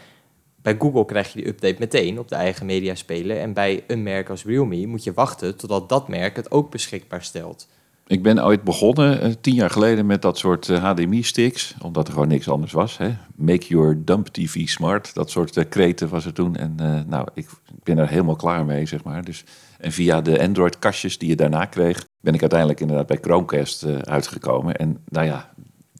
Bij 0.61 0.75
Google 0.79 1.05
krijg 1.05 1.33
je 1.33 1.39
die 1.39 1.47
update 1.47 1.75
meteen 1.79 2.19
op 2.19 2.27
de 2.27 2.35
eigen 2.35 2.65
mediaspeler. 2.65 3.37
En 3.37 3.53
bij 3.53 3.83
een 3.87 4.03
merk 4.03 4.29
als 4.29 4.45
Realme 4.45 4.85
moet 4.85 5.03
je 5.03 5.13
wachten 5.13 5.57
totdat 5.57 5.89
dat 5.89 6.07
merk 6.07 6.35
het 6.35 6.51
ook 6.51 6.71
beschikbaar 6.71 7.23
stelt. 7.23 7.67
Ik 8.13 8.21
ben 8.21 8.45
ooit 8.45 8.63
begonnen, 8.63 9.27
uh, 9.27 9.33
tien 9.41 9.53
jaar 9.53 9.69
geleden, 9.69 10.05
met 10.05 10.21
dat 10.21 10.37
soort 10.37 10.67
HDMI-sticks. 10.67 11.75
Omdat 11.81 12.07
er 12.07 12.13
gewoon 12.13 12.27
niks 12.27 12.49
anders 12.49 12.71
was. 12.71 12.97
Hè? 12.97 13.09
Make 13.35 13.67
your 13.67 14.01
dump 14.05 14.27
TV 14.27 14.67
smart. 14.67 15.13
Dat 15.13 15.31
soort 15.31 15.57
uh, 15.57 15.63
kreten 15.69 16.09
was 16.09 16.25
er 16.25 16.33
toen. 16.33 16.55
En 16.55 16.75
nou, 17.07 17.27
ik 17.33 17.49
ben 17.83 17.97
er 17.97 18.09
helemaal 18.09 18.35
klaar 18.35 18.65
mee, 18.65 18.85
zeg 18.85 19.03
maar. 19.03 19.25
Dus, 19.25 19.43
en 19.79 19.91
via 19.91 20.21
de 20.21 20.41
Android-kastjes 20.41 21.17
die 21.17 21.29
je 21.29 21.35
daarna 21.35 21.65
kreeg... 21.65 22.07
ben 22.19 22.33
ik 22.33 22.41
uiteindelijk 22.41 22.79
inderdaad 22.79 23.07
bij 23.07 23.17
Chromecast 23.21 23.85
uitgekomen. 24.01 24.75
En 24.75 24.97
nou 25.07 25.25
ja, 25.25 25.53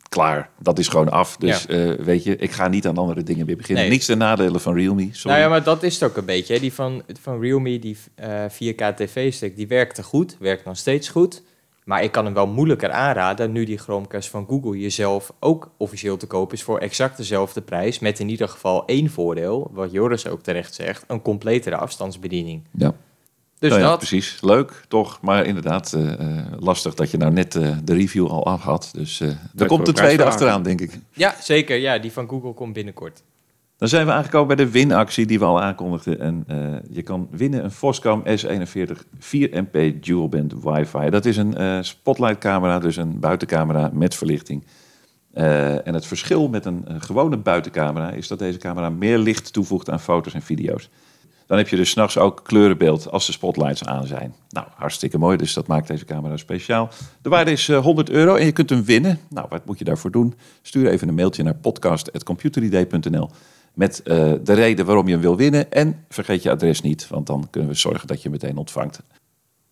klaar. 0.10 0.50
Dat 0.60 0.80
is 0.80 0.88
gewoon 0.88 1.12
af. 1.12 1.38
Dus 1.38 1.66
ja. 1.68 1.96
weet 1.96 2.24
je, 2.24 2.36
ik 2.36 2.52
ga 2.52 2.68
niet 2.68 2.88
aan 2.88 2.98
andere 2.98 3.24
dingen 3.24 3.46
weer 3.46 3.58
beginnen. 3.58 3.84
Nee. 3.84 3.92
Niks 3.92 4.06
ten 4.06 4.18
nadelen 4.18 4.62
van 4.62 4.76
Realme. 4.76 5.08
Sorry. 5.12 5.38
Nou 5.38 5.40
ja, 5.40 5.50
maar 5.50 5.64
dat 5.64 5.84
is 5.84 5.94
het 5.94 6.10
ook 6.10 6.18
een 6.18 6.26
beetje. 6.26 6.54
Hè? 6.54 6.60
Die 6.60 6.74
van, 6.74 7.04
van 7.22 7.40
Realme, 7.40 7.80
die 7.80 7.98
4K 8.50 8.94
TV-stick, 8.96 9.56
die 9.56 9.68
werkte 9.68 10.04
goed. 10.04 10.36
Werkt 10.40 10.66
nog 10.66 10.78
steeds 10.78 11.10
goed. 11.10 11.42
Maar 11.86 12.04
ik 12.04 12.12
kan 12.12 12.26
hem 12.26 12.34
wel 12.34 12.48
moeilijker 12.48 12.92
aanraden 12.92 13.52
nu 13.52 13.66
die 13.66 13.78
Chromecast 13.78 14.30
van 14.30 14.46
Google 14.48 14.80
jezelf 14.80 15.34
ook 15.40 15.72
officieel 15.78 16.18
te 16.18 16.28
koop 16.28 16.54
is 16.54 16.64
voor 16.64 16.80
exact 16.80 17.18
dezelfde 17.18 17.62
prijs. 17.62 18.00
Met 18.00 18.20
in 18.20 18.30
ieder 18.30 18.48
geval 18.48 18.86
één 18.86 19.10
voordeel, 19.10 19.70
wat 19.72 19.92
Joris 19.92 20.28
ook 20.28 20.42
terecht 20.42 20.74
zegt, 20.74 21.04
een 21.08 21.22
completere 21.22 21.76
afstandsbediening. 21.76 22.64
Ja. 22.72 22.94
Dus 23.60 23.72
nou 23.72 23.82
ja, 23.84 23.90
dat... 23.90 23.98
precies. 23.98 24.38
Leuk, 24.42 24.84
toch? 24.88 25.22
Maar 25.22 25.46
inderdaad, 25.46 25.94
uh, 25.98 26.14
lastig 26.60 26.94
dat 26.94 27.12
je 27.12 27.18
nou 27.18 27.32
net 27.32 27.56
uh, 27.56 27.78
de 27.84 27.94
review 27.94 28.28
al 28.28 28.46
af 28.46 28.62
had. 28.62 28.92
Dus 28.96 29.20
er 29.56 29.66
komt 29.68 29.86
de 29.86 29.92
tweede 29.92 30.24
achteraan, 30.24 30.64
denk 30.64 30.82
ik. 30.82 31.00
Ja, 31.12 31.36
zeker. 31.40 31.78
Ja, 31.78 31.98
die 31.98 32.12
van 32.12 32.30
Google 32.30 32.54
komt 32.54 32.74
binnenkort. 32.74 33.24
Dan 33.84 33.92
zijn 33.92 34.06
we 34.06 34.12
aangekomen 34.12 34.56
bij 34.56 34.66
de 34.66 34.72
winactie 34.72 35.26
die 35.26 35.40
we 35.40 35.46
al 35.46 35.62
aankondigden. 35.62 36.20
En 36.20 36.46
uh, 36.52 36.76
je 36.90 37.02
kan 37.02 37.28
winnen 37.32 37.64
een 37.64 37.72
Foscam 37.72 38.24
S41 38.24 38.92
4MP 39.20 40.00
Dual 40.00 40.30
Band 40.30 40.54
Wi-Fi. 40.64 41.10
Dat 41.10 41.26
is 41.26 41.38
een 41.38 41.62
uh, 41.62 41.78
spotlight 41.82 42.38
camera, 42.38 42.80
dus 42.80 42.96
een 42.96 43.20
buitencamera 43.20 43.90
met 43.94 44.16
verlichting. 44.16 44.66
Uh, 45.34 45.88
en 45.88 45.94
het 45.94 46.06
verschil 46.06 46.48
met 46.48 46.66
een 46.66 46.86
gewone 46.98 47.38
buitencamera 47.38 48.12
is 48.12 48.28
dat 48.28 48.40
deze 48.40 48.58
camera 48.58 48.90
meer 48.90 49.18
licht 49.18 49.54
toevoegt 49.54 49.90
aan 49.90 50.00
foto's 50.00 50.34
en 50.34 50.42
video's. 50.42 50.90
Dan 51.48 51.58
heb 51.58 51.68
je 51.68 51.76
dus 51.76 51.90
s'nachts 51.90 52.18
ook 52.18 52.42
kleurenbeeld 52.44 53.12
als 53.12 53.26
de 53.26 53.32
spotlights 53.32 53.86
aan 53.86 54.08
zijn. 54.08 54.36
Nou, 54.50 54.68
hartstikke 54.76 55.18
mooi, 55.18 55.38
dus 55.38 55.54
dat 55.54 55.68
maakt 55.68 55.88
deze 55.88 56.06
camera 56.06 56.38
speciaal. 56.38 56.90
De 57.22 57.30
waarde 57.30 57.52
is 57.52 57.68
100 57.68 58.10
euro 58.10 58.36
en 58.36 58.46
je 58.46 58.52
kunt 58.52 58.70
hem 58.70 58.84
winnen. 58.84 59.20
Nou, 59.30 59.48
wat 59.50 59.66
moet 59.66 59.80
je 59.80 59.86
daarvoor 59.86 60.12
doen? 60.12 60.34
Stuur 60.62 60.88
even 60.88 61.08
een 61.08 61.16
mailtje 61.16 61.44
naar 61.44 61.56
podcast.computeridee.nl 61.56 63.30
met 63.74 64.02
uh, 64.06 64.34
de 64.44 64.54
reden 64.54 64.86
waarom 64.86 65.06
je 65.06 65.12
hem 65.14 65.22
wil 65.22 65.38
winnen. 65.38 65.72
En 65.72 66.06
vergeet 66.10 66.44
je 66.44 66.52
adres 66.52 66.82
niet, 66.82 67.08
want 67.08 67.28
dan 67.28 67.48
kunnen 67.50 67.70
we 67.70 67.76
zorgen 67.76 68.08
dat 68.08 68.22
je 68.22 68.30
meteen 68.30 68.58
ontvangt. 68.58 69.02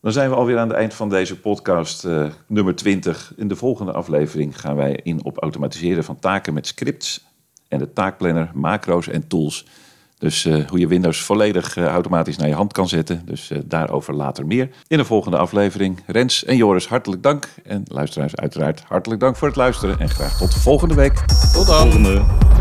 Dan 0.01 0.11
zijn 0.11 0.29
we 0.29 0.35
alweer 0.35 0.57
aan 0.57 0.67
het 0.67 0.77
eind 0.77 0.93
van 0.93 1.09
deze 1.09 1.39
podcast 1.39 2.05
uh, 2.05 2.25
nummer 2.47 2.75
20. 2.75 3.33
In 3.35 3.47
de 3.47 3.55
volgende 3.55 3.91
aflevering 3.91 4.59
gaan 4.59 4.75
wij 4.75 4.99
in 5.03 5.23
op 5.23 5.37
automatiseren 5.37 6.03
van 6.03 6.19
taken 6.19 6.53
met 6.53 6.67
scripts 6.67 7.25
en 7.67 7.79
de 7.79 7.93
taakplanner, 7.93 8.51
macro's 8.53 9.07
en 9.07 9.27
tools. 9.27 9.65
Dus 10.17 10.45
uh, 10.45 10.67
hoe 10.67 10.79
je 10.79 10.87
Windows 10.87 11.21
volledig 11.21 11.77
automatisch 11.77 12.37
naar 12.37 12.47
je 12.47 12.53
hand 12.53 12.73
kan 12.73 12.89
zetten. 12.89 13.21
Dus 13.25 13.51
daarover 13.65 14.13
later 14.13 14.45
meer. 14.45 14.69
In 14.87 14.97
de 14.97 15.05
volgende 15.05 15.37
aflevering. 15.37 16.03
Rens 16.05 16.45
en 16.45 16.55
Joris, 16.55 16.87
hartelijk 16.87 17.23
dank. 17.23 17.49
En 17.63 17.83
luisteraars 17.87 18.35
uiteraard 18.35 18.83
hartelijk 18.87 19.21
dank 19.21 19.35
voor 19.35 19.47
het 19.47 19.57
luisteren. 19.57 19.99
En 19.99 20.09
graag 20.09 20.37
tot 20.37 20.53
volgende 20.53 20.95
week. 20.95 21.25
Tot 21.53 21.67
dan. 21.67 21.91
Volgende. 21.91 22.60